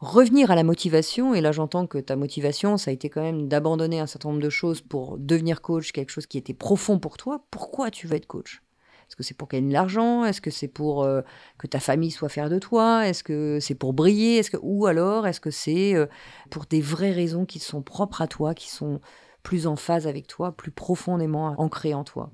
Revenir 0.00 0.50
à 0.50 0.56
la 0.56 0.64
motivation, 0.64 1.34
et 1.34 1.40
là 1.40 1.50
j'entends 1.50 1.86
que 1.86 1.98
ta 1.98 2.14
motivation, 2.16 2.76
ça 2.76 2.90
a 2.90 2.94
été 2.94 3.08
quand 3.08 3.22
même 3.22 3.48
d'abandonner 3.48 3.98
un 3.98 4.06
certain 4.06 4.28
nombre 4.30 4.42
de 4.42 4.50
choses 4.50 4.80
pour 4.80 5.18
devenir 5.18 5.60
coach, 5.60 5.90
quelque 5.92 6.10
chose 6.10 6.26
qui 6.26 6.38
était 6.38 6.54
profond 6.54 7.00
pour 7.00 7.16
toi. 7.16 7.44
Pourquoi 7.50 7.90
tu 7.90 8.06
veux 8.06 8.14
être 8.16 8.26
coach? 8.26 8.62
Est-ce 9.08 9.16
que 9.16 9.22
c'est 9.22 9.34
pour 9.34 9.48
gagner 9.48 9.68
de 9.68 9.72
l'argent? 9.72 10.26
Est-ce 10.26 10.42
que 10.42 10.50
c'est 10.50 10.68
pour 10.68 11.02
euh, 11.02 11.22
que 11.56 11.66
ta 11.66 11.80
famille 11.80 12.10
soit 12.10 12.28
fière 12.28 12.50
de 12.50 12.58
toi? 12.58 13.08
Est-ce 13.08 13.24
que 13.24 13.58
c'est 13.58 13.74
pour 13.74 13.94
briller? 13.94 14.36
Est-ce 14.36 14.50
que 14.50 14.58
ou 14.60 14.84
alors 14.84 15.26
est-ce 15.26 15.40
que 15.40 15.50
c'est 15.50 15.94
euh, 15.94 16.06
pour 16.50 16.66
des 16.66 16.82
vraies 16.82 17.12
raisons 17.12 17.46
qui 17.46 17.58
sont 17.58 17.80
propres 17.80 18.20
à 18.20 18.26
toi, 18.26 18.52
qui 18.52 18.68
sont 18.68 19.00
plus 19.42 19.66
en 19.66 19.76
phase 19.76 20.06
avec 20.06 20.26
toi, 20.26 20.52
plus 20.52 20.70
profondément 20.70 21.54
ancrées 21.58 21.94
en 21.94 22.04
toi? 22.04 22.30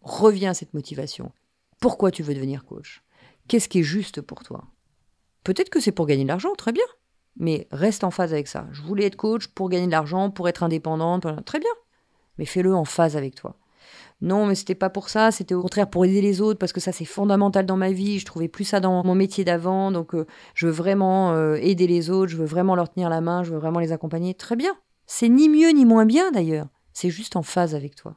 Reviens 0.00 0.52
à 0.52 0.54
cette 0.54 0.74
motivation. 0.74 1.32
Pourquoi 1.80 2.12
tu 2.12 2.22
veux 2.22 2.34
devenir 2.34 2.64
coach? 2.64 3.02
Qu'est-ce 3.48 3.68
qui 3.68 3.80
est 3.80 3.82
juste 3.82 4.20
pour 4.20 4.44
toi? 4.44 4.62
Peut-être 5.42 5.70
que 5.70 5.80
c'est 5.80 5.90
pour 5.90 6.06
gagner 6.06 6.22
de 6.22 6.28
l'argent, 6.28 6.54
très 6.56 6.72
bien. 6.72 6.86
Mais 7.36 7.66
reste 7.72 8.04
en 8.04 8.12
phase 8.12 8.32
avec 8.32 8.46
ça. 8.46 8.68
Je 8.70 8.82
voulais 8.82 9.06
être 9.06 9.16
coach 9.16 9.48
pour 9.48 9.68
gagner 9.68 9.86
de 9.86 9.90
l'argent, 9.90 10.30
pour 10.30 10.48
être 10.48 10.62
indépendante, 10.62 11.26
très 11.44 11.58
bien. 11.58 11.70
Mais 12.38 12.44
fais-le 12.44 12.72
en 12.74 12.84
phase 12.84 13.16
avec 13.16 13.34
toi 13.34 13.58
non, 14.22 14.46
mais 14.46 14.54
c'était 14.54 14.74
pas 14.74 14.88
pour 14.88 15.10
ça, 15.10 15.30
c'était 15.30 15.54
au 15.54 15.60
contraire 15.60 15.90
pour 15.90 16.04
aider 16.04 16.22
les 16.22 16.40
autres 16.40 16.58
parce 16.58 16.72
que 16.72 16.80
ça 16.80 16.90
c'est 16.90 17.04
fondamental 17.04 17.66
dans 17.66 17.76
ma 17.76 17.92
vie. 17.92 18.18
Je 18.18 18.24
trouvais 18.24 18.48
plus 18.48 18.64
ça 18.64 18.80
dans 18.80 19.04
mon 19.04 19.14
métier 19.14 19.44
d'avant, 19.44 19.92
donc 19.92 20.14
euh, 20.14 20.26
je 20.54 20.66
veux 20.66 20.72
vraiment 20.72 21.32
euh, 21.32 21.56
aider 21.56 21.86
les 21.86 22.08
autres, 22.10 22.32
je 22.32 22.36
veux 22.36 22.46
vraiment 22.46 22.74
leur 22.74 22.88
tenir 22.88 23.10
la 23.10 23.20
main, 23.20 23.42
je 23.42 23.52
veux 23.52 23.58
vraiment 23.58 23.80
les 23.80 23.92
accompagner. 23.92 24.34
Très 24.34 24.56
bien. 24.56 24.74
C'est 25.06 25.28
ni 25.28 25.48
mieux 25.48 25.70
ni 25.70 25.84
moins 25.84 26.06
bien 26.06 26.32
d'ailleurs. 26.32 26.68
C'est 26.92 27.10
juste 27.10 27.36
en 27.36 27.42
phase 27.42 27.74
avec 27.74 27.94
toi. 27.94 28.16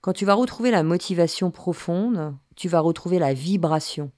Quand 0.00 0.12
tu 0.12 0.24
vas 0.24 0.34
retrouver 0.34 0.70
la 0.70 0.84
motivation 0.84 1.50
profonde, 1.50 2.36
tu 2.54 2.68
vas 2.68 2.78
retrouver 2.78 3.18
la 3.18 3.34
vibration. 3.34 4.12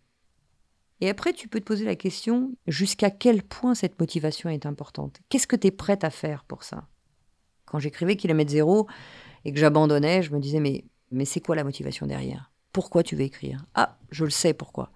Et 1.00 1.08
après, 1.08 1.32
tu 1.32 1.48
peux 1.48 1.60
te 1.60 1.64
poser 1.64 1.84
la 1.84 1.96
question 1.96 2.52
jusqu'à 2.66 3.10
quel 3.10 3.42
point 3.42 3.74
cette 3.74 3.98
motivation 3.98 4.50
est 4.50 4.66
importante? 4.66 5.20
Qu'est-ce 5.28 5.46
que 5.46 5.56
tu 5.56 5.68
es 5.68 5.70
prête 5.70 6.04
à 6.04 6.10
faire 6.10 6.44
pour 6.44 6.64
ça? 6.64 6.88
Quand 7.66 7.78
j'écrivais 7.78 8.16
Kilomètre 8.16 8.50
Zéro, 8.50 8.86
et 9.44 9.52
que 9.52 9.58
j'abandonnais, 9.58 10.22
je 10.22 10.32
me 10.32 10.40
disais 10.40 10.60
mais, 10.60 10.84
mais 11.10 11.24
c'est 11.24 11.40
quoi 11.40 11.56
la 11.56 11.64
motivation 11.64 12.06
derrière? 12.06 12.52
Pourquoi 12.72 13.02
tu 13.02 13.16
veux 13.16 13.22
écrire? 13.22 13.64
Ah, 13.74 13.98
je 14.10 14.24
le 14.24 14.30
sais 14.30 14.54
pourquoi. 14.54 14.92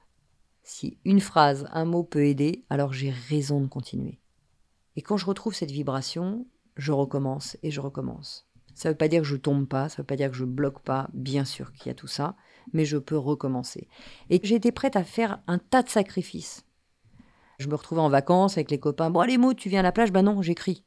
Si 0.63 0.99
une 1.05 1.21
phrase, 1.21 1.67
un 1.73 1.85
mot 1.85 2.05
peut 2.05 2.25
aider, 2.25 2.65
alors 2.71 2.93
j'ai 2.93 3.11
raison 3.11 3.61
de 3.61 3.67
continuer. 3.67 4.21
Et 4.97 5.03
quand 5.03 5.17
je 5.17 5.27
retrouve 5.27 5.55
cette 5.55 5.71
vibration, 5.71 6.47
je 6.77 6.93
recommence 6.93 7.57
et 7.63 7.71
je 7.71 7.81
recommence. 7.81 8.47
Ça 8.75 8.89
ne 8.89 8.93
veut 8.95 8.99
pas 8.99 9.09
dire 9.09 9.23
que 9.23 9.29
je 9.29 9.37
tombe 9.37 9.67
pas, 9.67 9.89
ça 9.89 9.97
ne 9.97 10.03
veut 10.03 10.07
pas 10.07 10.17
dire 10.17 10.31
que 10.31 10.37
je 10.37 10.45
bloque 10.45 10.81
pas, 10.81 11.09
bien 11.13 11.45
sûr 11.45 11.73
qu'il 11.73 11.89
y 11.89 11.91
a 11.91 11.95
tout 11.95 12.07
ça, 12.07 12.37
mais 12.73 12.85
je 12.85 12.97
peux 12.97 13.19
recommencer. 13.19 13.89
Et 14.31 14.41
j'ai 14.43 14.55
été 14.55 14.73
prête 14.73 14.97
à 14.97 15.05
faire 15.05 15.43
un 15.47 15.59
tas 15.59 15.83
de 15.83 15.89
sacrifices. 15.89 16.65
Je 17.59 17.69
me 17.69 17.75
retrouvais 17.75 18.01
en 18.01 18.09
vacances 18.09 18.57
avec 18.57 18.71
les 18.71 18.79
copains. 18.79 19.11
Bon, 19.11 19.21
allez, 19.21 19.39
mots, 19.39 19.55
tu 19.55 19.69
viens 19.69 19.81
à 19.81 19.83
la 19.83 19.93
plage? 19.93 20.13
Ben 20.13 20.23
non, 20.23 20.43
j'écris. 20.43 20.85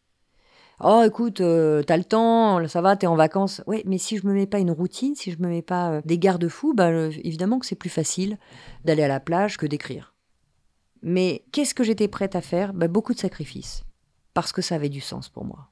Oh, 0.83 1.03
écoute, 1.05 1.39
euh, 1.39 1.83
t'as 1.83 1.95
le 1.95 2.03
temps, 2.03 2.67
ça 2.67 2.81
va, 2.81 2.97
t'es 2.97 3.07
en 3.07 3.15
vacances. 3.15 3.61
Oui, 3.65 3.81
mais 3.85 3.97
si 3.97 4.17
je 4.17 4.27
me 4.27 4.33
mets 4.33 4.45
pas 4.47 4.59
une 4.59 4.71
routine, 4.71 5.15
si 5.15 5.31
je 5.31 5.37
me 5.39 5.47
mets 5.47 5.61
pas 5.61 5.91
euh, 5.91 6.01
des 6.03 6.19
garde-fous, 6.19 6.73
bah, 6.73 6.89
euh, 6.89 7.11
évidemment 7.23 7.59
que 7.59 7.65
c'est 7.65 7.75
plus 7.75 7.89
facile 7.89 8.37
d'aller 8.83 9.03
à 9.03 9.07
la 9.07 9.21
plage 9.21 9.57
que 9.57 9.65
d'écrire. 9.65 10.13
Mais 11.01 11.45
qu'est-ce 11.53 11.73
que 11.73 11.83
j'étais 11.83 12.09
prête 12.09 12.35
à 12.35 12.41
faire? 12.41 12.73
Bah, 12.73 12.89
Beaucoup 12.89 13.13
de 13.13 13.19
sacrifices, 13.19 13.85
parce 14.33 14.51
que 14.51 14.61
ça 14.61 14.75
avait 14.75 14.89
du 14.89 14.99
sens 14.99 15.29
pour 15.29 15.45
moi. 15.45 15.69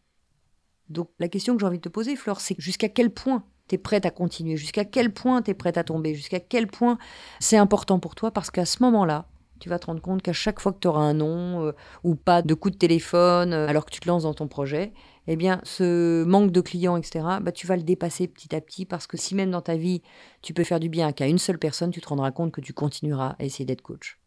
Donc 0.89 1.09
la 1.19 1.27
question 1.27 1.55
que 1.55 1.59
j'ai 1.59 1.67
envie 1.67 1.79
de 1.79 1.83
te 1.83 1.89
poser, 1.89 2.15
Flore, 2.15 2.39
c'est 2.39 2.55
jusqu'à 2.57 2.87
quel 2.87 3.09
point 3.09 3.43
t'es 3.67 3.77
prête 3.77 4.05
à 4.05 4.11
continuer, 4.11 4.55
jusqu'à 4.55 4.85
quel 4.85 5.13
point 5.13 5.41
t'es 5.41 5.53
prête 5.53 5.77
à 5.77 5.83
tomber, 5.83 6.15
jusqu'à 6.15 6.39
quel 6.39 6.67
point 6.67 6.97
c'est 7.39 7.57
important 7.57 7.99
pour 7.99 8.15
toi, 8.15 8.31
parce 8.31 8.51
qu'à 8.51 8.65
ce 8.65 8.81
moment-là, 8.83 9.27
tu 9.63 9.69
vas 9.69 9.79
te 9.79 9.85
rendre 9.85 10.01
compte 10.01 10.21
qu'à 10.21 10.33
chaque 10.33 10.59
fois 10.59 10.73
que 10.73 10.79
tu 10.79 10.89
auras 10.89 11.03
un 11.03 11.13
nom 11.13 11.65
euh, 11.65 11.71
ou 12.03 12.15
pas 12.15 12.41
de 12.41 12.53
coup 12.53 12.69
de 12.69 12.75
téléphone 12.75 13.53
euh, 13.53 13.65
alors 13.65 13.85
que 13.85 13.91
tu 13.91 14.01
te 14.01 14.09
lances 14.09 14.23
dans 14.23 14.33
ton 14.33 14.49
projet, 14.49 14.91
eh 15.27 15.37
bien, 15.37 15.61
ce 15.63 16.25
manque 16.25 16.51
de 16.51 16.59
clients, 16.59 16.97
etc., 16.97 17.25
bah, 17.41 17.53
tu 17.53 17.65
vas 17.65 17.77
le 17.77 17.83
dépasser 17.83 18.27
petit 18.27 18.53
à 18.53 18.59
petit 18.59 18.85
parce 18.85 19.07
que 19.07 19.15
si 19.15 19.35
même 19.35 19.51
dans 19.51 19.61
ta 19.61 19.77
vie, 19.77 20.01
tu 20.41 20.53
peux 20.53 20.65
faire 20.65 20.81
du 20.81 20.89
bien 20.89 21.13
qu'à 21.13 21.27
une 21.27 21.37
seule 21.37 21.59
personne, 21.59 21.91
tu 21.91 22.01
te 22.01 22.09
rendras 22.09 22.31
compte 22.31 22.51
que 22.51 22.59
tu 22.59 22.73
continueras 22.73 23.37
à 23.39 23.45
essayer 23.45 23.63
d'être 23.63 23.81
coach. 23.81 24.19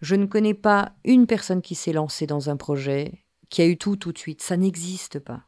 Je 0.00 0.16
ne 0.16 0.26
connais 0.26 0.54
pas 0.54 0.94
une 1.04 1.28
personne 1.28 1.62
qui 1.62 1.76
s'est 1.76 1.92
lancée 1.92 2.26
dans 2.26 2.50
un 2.50 2.56
projet, 2.56 3.24
qui 3.48 3.62
a 3.62 3.66
eu 3.66 3.78
tout 3.78 3.94
tout 3.94 4.10
de 4.10 4.18
suite. 4.18 4.42
Ça 4.42 4.56
n'existe 4.56 5.20
pas. 5.20 5.44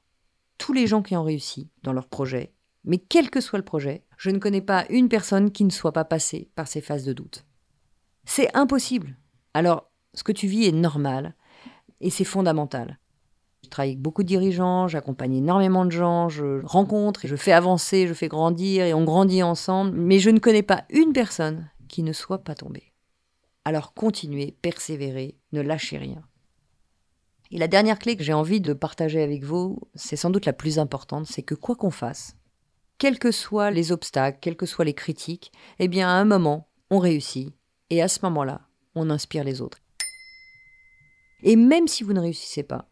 Tous 0.58 0.72
les 0.72 0.86
gens 0.86 1.02
qui 1.02 1.16
ont 1.16 1.24
réussi 1.24 1.70
dans 1.82 1.92
leur 1.92 2.06
projet, 2.06 2.52
mais 2.84 2.98
quel 2.98 3.30
que 3.30 3.40
soit 3.40 3.58
le 3.58 3.64
projet, 3.64 4.04
je 4.16 4.30
ne 4.30 4.38
connais 4.38 4.62
pas 4.62 4.86
une 4.90 5.08
personne 5.08 5.50
qui 5.50 5.64
ne 5.64 5.70
soit 5.70 5.92
pas 5.92 6.04
passée 6.04 6.52
par 6.54 6.68
ces 6.68 6.80
phases 6.80 7.04
de 7.04 7.12
doute. 7.12 7.47
C'est 8.30 8.54
impossible. 8.54 9.16
Alors, 9.54 9.90
ce 10.12 10.22
que 10.22 10.32
tu 10.32 10.48
vis 10.48 10.66
est 10.66 10.72
normal 10.72 11.34
et 12.02 12.10
c'est 12.10 12.24
fondamental. 12.24 12.98
Je 13.64 13.70
travaille 13.70 13.92
avec 13.92 14.02
beaucoup 14.02 14.22
de 14.22 14.28
dirigeants, 14.28 14.86
j'accompagne 14.86 15.36
énormément 15.36 15.86
de 15.86 15.90
gens, 15.90 16.28
je 16.28 16.60
rencontre 16.64 17.24
et 17.24 17.28
je 17.28 17.36
fais 17.36 17.52
avancer, 17.52 18.06
je 18.06 18.12
fais 18.12 18.28
grandir 18.28 18.84
et 18.84 18.92
on 18.92 19.04
grandit 19.04 19.42
ensemble. 19.42 19.92
Mais 19.96 20.18
je 20.18 20.28
ne 20.28 20.40
connais 20.40 20.62
pas 20.62 20.84
une 20.90 21.14
personne 21.14 21.70
qui 21.88 22.02
ne 22.02 22.12
soit 22.12 22.44
pas 22.44 22.54
tombée. 22.54 22.92
Alors 23.64 23.94
continuez, 23.94 24.54
persévérez, 24.60 25.38
ne 25.52 25.62
lâchez 25.62 25.96
rien. 25.96 26.22
Et 27.50 27.56
la 27.56 27.66
dernière 27.66 27.98
clé 27.98 28.14
que 28.14 28.22
j'ai 28.24 28.34
envie 28.34 28.60
de 28.60 28.74
partager 28.74 29.22
avec 29.22 29.42
vous, 29.42 29.80
c'est 29.94 30.16
sans 30.16 30.28
doute 30.28 30.44
la 30.44 30.52
plus 30.52 30.78
importante, 30.78 31.26
c'est 31.26 31.42
que 31.42 31.54
quoi 31.54 31.76
qu'on 31.76 31.90
fasse, 31.90 32.36
quels 32.98 33.18
que 33.18 33.32
soient 33.32 33.70
les 33.70 33.90
obstacles, 33.90 34.38
quelles 34.42 34.56
que 34.56 34.66
soient 34.66 34.84
les 34.84 34.94
critiques, 34.94 35.50
eh 35.78 35.88
bien 35.88 36.08
à 36.08 36.12
un 36.12 36.26
moment, 36.26 36.68
on 36.90 36.98
réussit. 36.98 37.57
Et 37.90 38.02
à 38.02 38.08
ce 38.08 38.20
moment-là, 38.22 38.60
on 38.94 39.10
inspire 39.10 39.44
les 39.44 39.60
autres. 39.60 39.78
Et 41.42 41.56
même 41.56 41.88
si 41.88 42.04
vous 42.04 42.12
ne 42.12 42.20
réussissez 42.20 42.62
pas, 42.62 42.86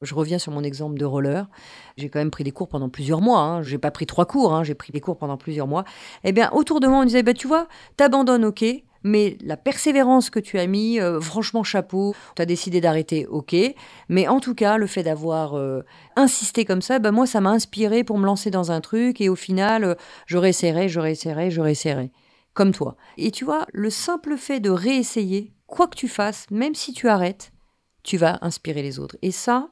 je 0.00 0.14
reviens 0.14 0.38
sur 0.38 0.50
mon 0.52 0.64
exemple 0.64 0.98
de 0.98 1.04
roller. 1.04 1.48
J'ai 1.96 2.08
quand 2.08 2.18
même 2.18 2.30
pris 2.30 2.42
des 2.42 2.50
cours 2.50 2.68
pendant 2.68 2.88
plusieurs 2.88 3.20
mois. 3.20 3.40
Hein. 3.40 3.62
J'ai 3.62 3.78
pas 3.78 3.90
pris 3.90 4.06
trois 4.06 4.26
cours, 4.26 4.52
hein. 4.52 4.64
j'ai 4.64 4.74
pris 4.74 4.92
des 4.92 5.00
cours 5.00 5.16
pendant 5.16 5.36
plusieurs 5.36 5.68
mois. 5.68 5.84
Eh 6.24 6.32
bien, 6.32 6.50
autour 6.52 6.80
de 6.80 6.88
moi, 6.88 6.98
on 6.98 7.04
disait, 7.04 7.22
bah, 7.22 7.34
tu 7.34 7.46
vois, 7.46 7.68
t'abandonnes, 7.96 8.44
ok, 8.44 8.64
mais 9.04 9.36
la 9.44 9.56
persévérance 9.56 10.30
que 10.30 10.38
tu 10.38 10.58
as 10.58 10.66
mis, 10.66 11.00
euh, 11.00 11.20
franchement, 11.20 11.62
chapeau. 11.62 12.14
Tu 12.36 12.42
as 12.42 12.46
décidé 12.46 12.80
d'arrêter, 12.80 13.26
ok. 13.26 13.54
Mais 14.08 14.28
en 14.28 14.40
tout 14.40 14.54
cas, 14.54 14.76
le 14.76 14.86
fait 14.86 15.02
d'avoir 15.02 15.56
euh, 15.56 15.82
insisté 16.16 16.64
comme 16.64 16.82
ça, 16.82 16.98
bah, 16.98 17.10
moi, 17.10 17.26
ça 17.26 17.40
m'a 17.40 17.50
inspiré 17.50 18.04
pour 18.04 18.18
me 18.18 18.26
lancer 18.26 18.50
dans 18.50 18.70
un 18.70 18.80
truc. 18.80 19.20
Et 19.20 19.28
au 19.28 19.36
final, 19.36 19.84
euh, 19.84 19.94
je 20.26 20.38
réessayerai, 20.38 20.88
je 20.88 21.00
réessayerai, 21.00 21.50
je 21.50 21.60
réessayerai. 21.60 22.10
Comme 22.54 22.72
toi. 22.72 22.96
Et 23.16 23.30
tu 23.30 23.44
vois, 23.44 23.66
le 23.72 23.90
simple 23.90 24.36
fait 24.36 24.60
de 24.60 24.70
réessayer, 24.70 25.54
quoi 25.66 25.86
que 25.86 25.96
tu 25.96 26.08
fasses, 26.08 26.46
même 26.50 26.74
si 26.74 26.92
tu 26.92 27.08
arrêtes, 27.08 27.52
tu 28.02 28.16
vas 28.16 28.38
inspirer 28.42 28.82
les 28.82 28.98
autres. 28.98 29.16
Et 29.22 29.30
ça, 29.30 29.70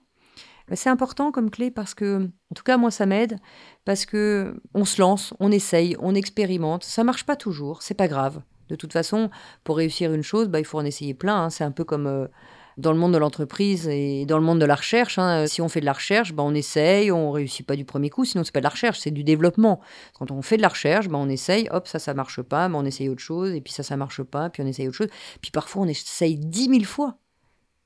c'est 0.73 0.89
important 0.89 1.33
comme 1.33 1.51
clé 1.51 1.71
parce 1.71 1.95
que, 1.95 2.25
en 2.25 2.55
tout 2.55 2.63
cas, 2.63 2.77
moi, 2.77 2.91
ça 2.91 3.07
m'aide 3.07 3.39
parce 3.85 4.07
que 4.07 4.61
on 4.75 4.85
se 4.85 5.01
lance, 5.01 5.35
on 5.41 5.51
essaye, 5.51 5.97
on 5.99 6.15
expérimente. 6.15 6.85
Ça 6.85 7.05
marche 7.05 7.27
pas 7.27 7.37
toujours, 7.37 7.83
c'est 7.83 7.95
pas 7.95 8.09
grave. 8.09 8.43
De 8.69 8.77
toute 8.77 8.93
façon, 8.93 9.31
pour 9.65 9.77
réussir 9.77 10.13
une 10.15 10.23
chose, 10.23 10.49
bah, 10.49 10.61
il 10.61 10.65
faut 10.65 10.79
en 10.79 10.85
essayer 10.85 11.13
plein. 11.13 11.45
Hein. 11.45 11.51
C'est 11.51 11.65
un 11.65 11.73
peu 11.73 11.85
comme 11.85 12.07
euh, 12.07 12.29
dans 12.77 12.93
le 12.93 12.99
monde 12.99 13.13
de 13.13 13.19
l'entreprise 13.19 13.89
et 13.89 14.27
dans 14.27 14.39
le 14.39 14.45
monde 14.45 14.61
de 14.61 14.65
la 14.65 14.75
recherche. 14.75 15.19
Hein. 15.19 15.47
Si 15.47 15.61
on 15.61 15.69
fait 15.69 15.81
de 15.81 15.85
la 15.85 15.93
recherche, 15.93 16.33
bah, 16.33 16.43
on 16.45 16.55
essaye, 16.55 17.11
on 17.11 17.31
réussit 17.31 17.67
pas 17.67 17.77
du 17.77 17.85
premier 17.85 18.11
coup, 18.11 18.25
sinon 18.25 18.45
c'est 18.45 18.53
pas 18.53 18.61
de 18.61 18.65
la 18.65 18.71
recherche, 18.71 18.99
c'est 18.99 19.11
du 19.11 19.25
développement. 19.25 19.81
Quand 20.15 20.31
on 20.31 20.43
fait 20.43 20.57
de 20.57 20.63
la 20.63 20.69
recherche, 20.69 21.09
bah, 21.09 21.19
on 21.19 21.29
essaye, 21.29 21.69
hop, 21.71 21.89
ça, 21.89 21.99
ça 21.99 22.15
marche 22.15 22.43
pas, 22.43 22.71
on 22.73 22.85
essaye 22.85 23.09
autre 23.09 23.23
chose, 23.23 23.53
et 23.55 23.61
puis 23.61 23.73
ça, 23.73 23.83
ça 23.83 23.97
marche 23.97 24.23
pas, 24.23 24.51
puis 24.51 24.63
on 24.63 24.67
essaye 24.67 24.89
autre 24.89 24.97
chose. 24.97 25.11
Puis 25.41 25.51
parfois, 25.51 25.83
on 25.83 25.89
essaye 25.89 26.37
dix 26.37 26.69
mille 26.69 26.87
fois 26.87 27.19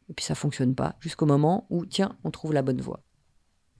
et 0.08 0.14
puis 0.14 0.24
ça 0.24 0.34
fonctionne 0.34 0.74
pas, 0.74 0.96
jusqu'au 1.00 1.26
moment 1.26 1.66
où, 1.70 1.86
tiens, 1.86 2.16
on 2.24 2.30
trouve 2.30 2.52
la 2.52 2.62
bonne 2.62 2.80
voie. 2.80 3.00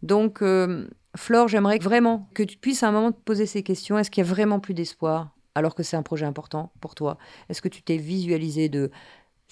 Donc, 0.02 0.42
euh, 0.42 0.88
Flore, 1.16 1.49
j'aimerais 1.49 1.78
vraiment 1.78 2.28
que 2.34 2.42
tu 2.42 2.56
puisses 2.56 2.82
à 2.82 2.88
un 2.88 2.92
moment 2.92 3.12
te 3.12 3.20
poser 3.20 3.46
ces 3.46 3.62
questions. 3.62 3.99
Est-ce 3.99 4.11
qu'il 4.11 4.25
y 4.25 4.26
a 4.26 4.30
vraiment 4.30 4.61
plus 4.61 4.75
d'espoir 4.75 5.30
alors 5.54 5.75
que 5.75 5.82
c'est 5.82 5.96
un 5.96 6.02
projet 6.02 6.26
important 6.26 6.73
pour 6.80 6.94
toi? 6.94 7.18
Est-ce 7.49 7.62
que 7.62 7.68
tu 7.68 7.82
t'es 7.82 7.96
visualisé 7.96 8.68
de 8.68 8.90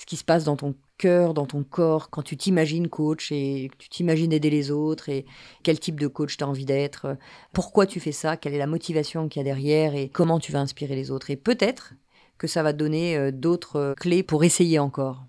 ce 0.03 0.07
qui 0.07 0.17
se 0.17 0.25
passe 0.25 0.43
dans 0.43 0.57
ton 0.57 0.75
cœur, 0.99 1.33
dans 1.33 1.47
ton 1.47 1.63
corps, 1.63 2.11
quand 2.11 2.23
tu 2.23 2.37
t'imagines 2.37 2.89
coach 2.89 3.31
et 3.31 3.71
tu 3.79 3.89
t'imagines 3.89 4.33
aider 4.33 4.51
les 4.51 4.73
autres 4.73 5.09
et 5.09 5.25
quel 5.63 5.79
type 5.79 6.01
de 6.01 6.09
coach 6.09 6.37
tu 6.37 6.43
as 6.43 6.49
envie 6.49 6.65
d'être 6.65 7.17
Pourquoi 7.53 7.87
tu 7.87 8.01
fais 8.01 8.11
ça 8.11 8.37
Quelle 8.37 8.53
est 8.53 8.59
la 8.59 8.67
motivation 8.67 9.29
qu'il 9.29 9.39
y 9.39 9.43
a 9.43 9.45
derrière 9.45 9.95
et 9.95 10.09
comment 10.09 10.41
tu 10.41 10.51
vas 10.51 10.59
inspirer 10.59 10.97
les 10.97 11.13
autres 11.13 11.31
Et 11.31 11.37
peut-être 11.37 11.95
que 12.37 12.49
ça 12.49 12.65
va 12.65 12.73
te 12.73 12.79
donner 12.79 13.17
euh, 13.17 13.31
d'autres 13.31 13.77
euh, 13.77 13.95
clés 13.95 14.25
pour 14.25 14.43
essayer 14.43 14.81
encore. 14.81 15.25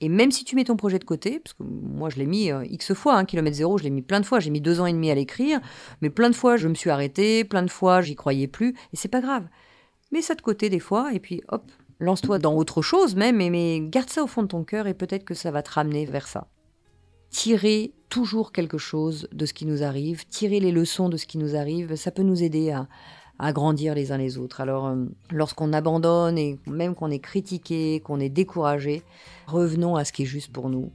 Et 0.00 0.08
même 0.08 0.30
si 0.30 0.44
tu 0.44 0.54
mets 0.54 0.62
ton 0.62 0.76
projet 0.76 1.00
de 1.00 1.04
côté, 1.04 1.40
parce 1.40 1.54
que 1.54 1.64
moi 1.64 2.08
je 2.08 2.18
l'ai 2.18 2.26
mis 2.26 2.52
euh, 2.52 2.64
X 2.70 2.94
fois, 2.94 3.16
hein, 3.16 3.24
kilomètre 3.24 3.56
zéro, 3.56 3.78
je 3.78 3.82
l'ai 3.82 3.90
mis 3.90 4.02
plein 4.02 4.20
de 4.20 4.26
fois, 4.26 4.38
j'ai 4.38 4.50
mis 4.50 4.60
deux 4.60 4.80
ans 4.80 4.86
et 4.86 4.92
demi 4.92 5.10
à 5.10 5.16
l'écrire, 5.16 5.60
mais 6.02 6.10
plein 6.10 6.30
de 6.30 6.36
fois 6.36 6.56
je 6.56 6.68
me 6.68 6.74
suis 6.74 6.90
arrêtée, 6.90 7.42
plein 7.42 7.64
de 7.64 7.70
fois 7.70 8.00
j'y 8.00 8.14
croyais 8.14 8.46
plus, 8.46 8.76
et 8.92 8.96
c'est 8.96 9.08
pas 9.08 9.20
grave. 9.20 9.48
Mets 10.12 10.22
ça 10.22 10.36
de 10.36 10.42
côté 10.42 10.70
des 10.70 10.78
fois, 10.78 11.12
et 11.12 11.18
puis 11.18 11.42
hop, 11.48 11.68
lance-toi 12.00 12.38
dans 12.38 12.54
autre 12.54 12.82
chose 12.82 13.14
même, 13.14 13.36
mais, 13.36 13.80
garde 13.80 14.10
ça 14.10 14.22
au 14.22 14.26
fond 14.26 14.42
de 14.42 14.48
ton 14.48 14.64
cœur, 14.64 14.86
et 14.86 14.94
peut-être 14.94 15.24
que 15.24 15.34
ça 15.34 15.50
va 15.50 15.62
te 15.62 15.70
ramener 15.70 16.06
vers 16.06 16.28
ça. 16.28 16.48
Tirer 17.30 17.92
toujours 18.08 18.52
quelque 18.52 18.78
chose 18.78 19.28
de 19.32 19.44
ce 19.44 19.52
qui 19.52 19.66
nous 19.66 19.82
arrive, 19.82 20.26
tirer 20.26 20.60
les 20.60 20.72
leçons 20.72 21.08
de 21.08 21.16
ce 21.16 21.26
qui 21.26 21.38
nous 21.38 21.56
arrive, 21.56 21.94
ça 21.96 22.10
peut 22.10 22.22
nous 22.22 22.42
aider 22.42 22.70
à, 22.70 22.88
à 23.38 23.52
grandir 23.52 23.94
les 23.94 24.12
uns 24.12 24.18
les 24.18 24.38
autres. 24.38 24.60
Alors, 24.60 24.86
euh, 24.86 25.04
lorsqu'on 25.30 25.72
abandonne 25.72 26.38
et 26.38 26.58
même 26.66 26.94
qu'on 26.94 27.10
est 27.10 27.18
critiqué, 27.18 28.00
qu'on 28.00 28.20
est 28.20 28.28
découragé, 28.28 29.02
revenons 29.46 29.96
à 29.96 30.04
ce 30.04 30.12
qui 30.12 30.22
est 30.22 30.26
juste 30.26 30.52
pour 30.52 30.68
nous. 30.68 30.90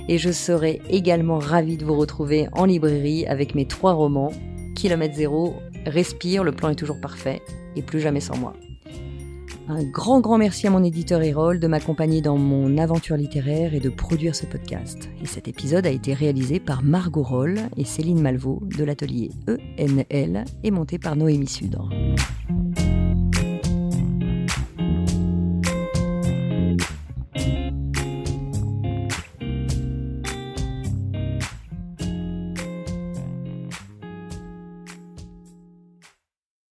et 0.10 0.18
je 0.18 0.32
serai 0.32 0.82
également 0.90 1.38
ravie 1.38 1.78
de 1.78 1.86
vous 1.86 1.96
retrouver 1.96 2.48
en 2.54 2.66
librairie 2.66 3.28
avec 3.28 3.54
mes 3.54 3.66
trois 3.66 3.94
romans, 3.94 4.32
Kilomètre 4.76 5.16
Zéro, 5.16 5.54
Respire, 5.86 6.44
le 6.44 6.52
plan 6.52 6.70
est 6.70 6.76
toujours 6.76 7.00
parfait, 7.00 7.42
et 7.76 7.84
Plus 7.84 8.00
jamais 8.02 8.20
sans 8.20 8.36
moi. 8.36 8.54
Un 9.68 9.84
grand, 9.84 10.20
grand 10.20 10.40
merci 10.40 10.66
à 10.66 10.72
mon 10.72 10.84
éditeur 10.84 11.22
Erol 11.22 11.60
de 11.60 11.68
m'accompagner 11.68 12.22
dans 12.22 12.38
mon 12.38 12.80
aventure 12.80 13.18
littéraire 13.18 13.76
et 13.76 13.80
de 13.80 13.90
produire 13.90 14.34
ce 14.34 14.48
podcast. 14.48 15.08
Et 15.22 15.28
cet 15.28 15.48
épisode 15.48 15.86
a 15.86 15.92
été 15.92 16.16
réalisé 16.16 16.60
par 16.60 16.82
Margot 16.84 17.22
Roll 17.22 17.60
et 17.78 17.86
Céline 17.86 18.20
Malvaux 18.20 18.64
de 18.64 18.84
l'atelier 18.84 19.30
ENL 19.78 20.44
et 20.64 20.72
monté 20.72 20.98
par 20.98 21.16
Noémie 21.16 21.48
Sudre. 21.48 21.88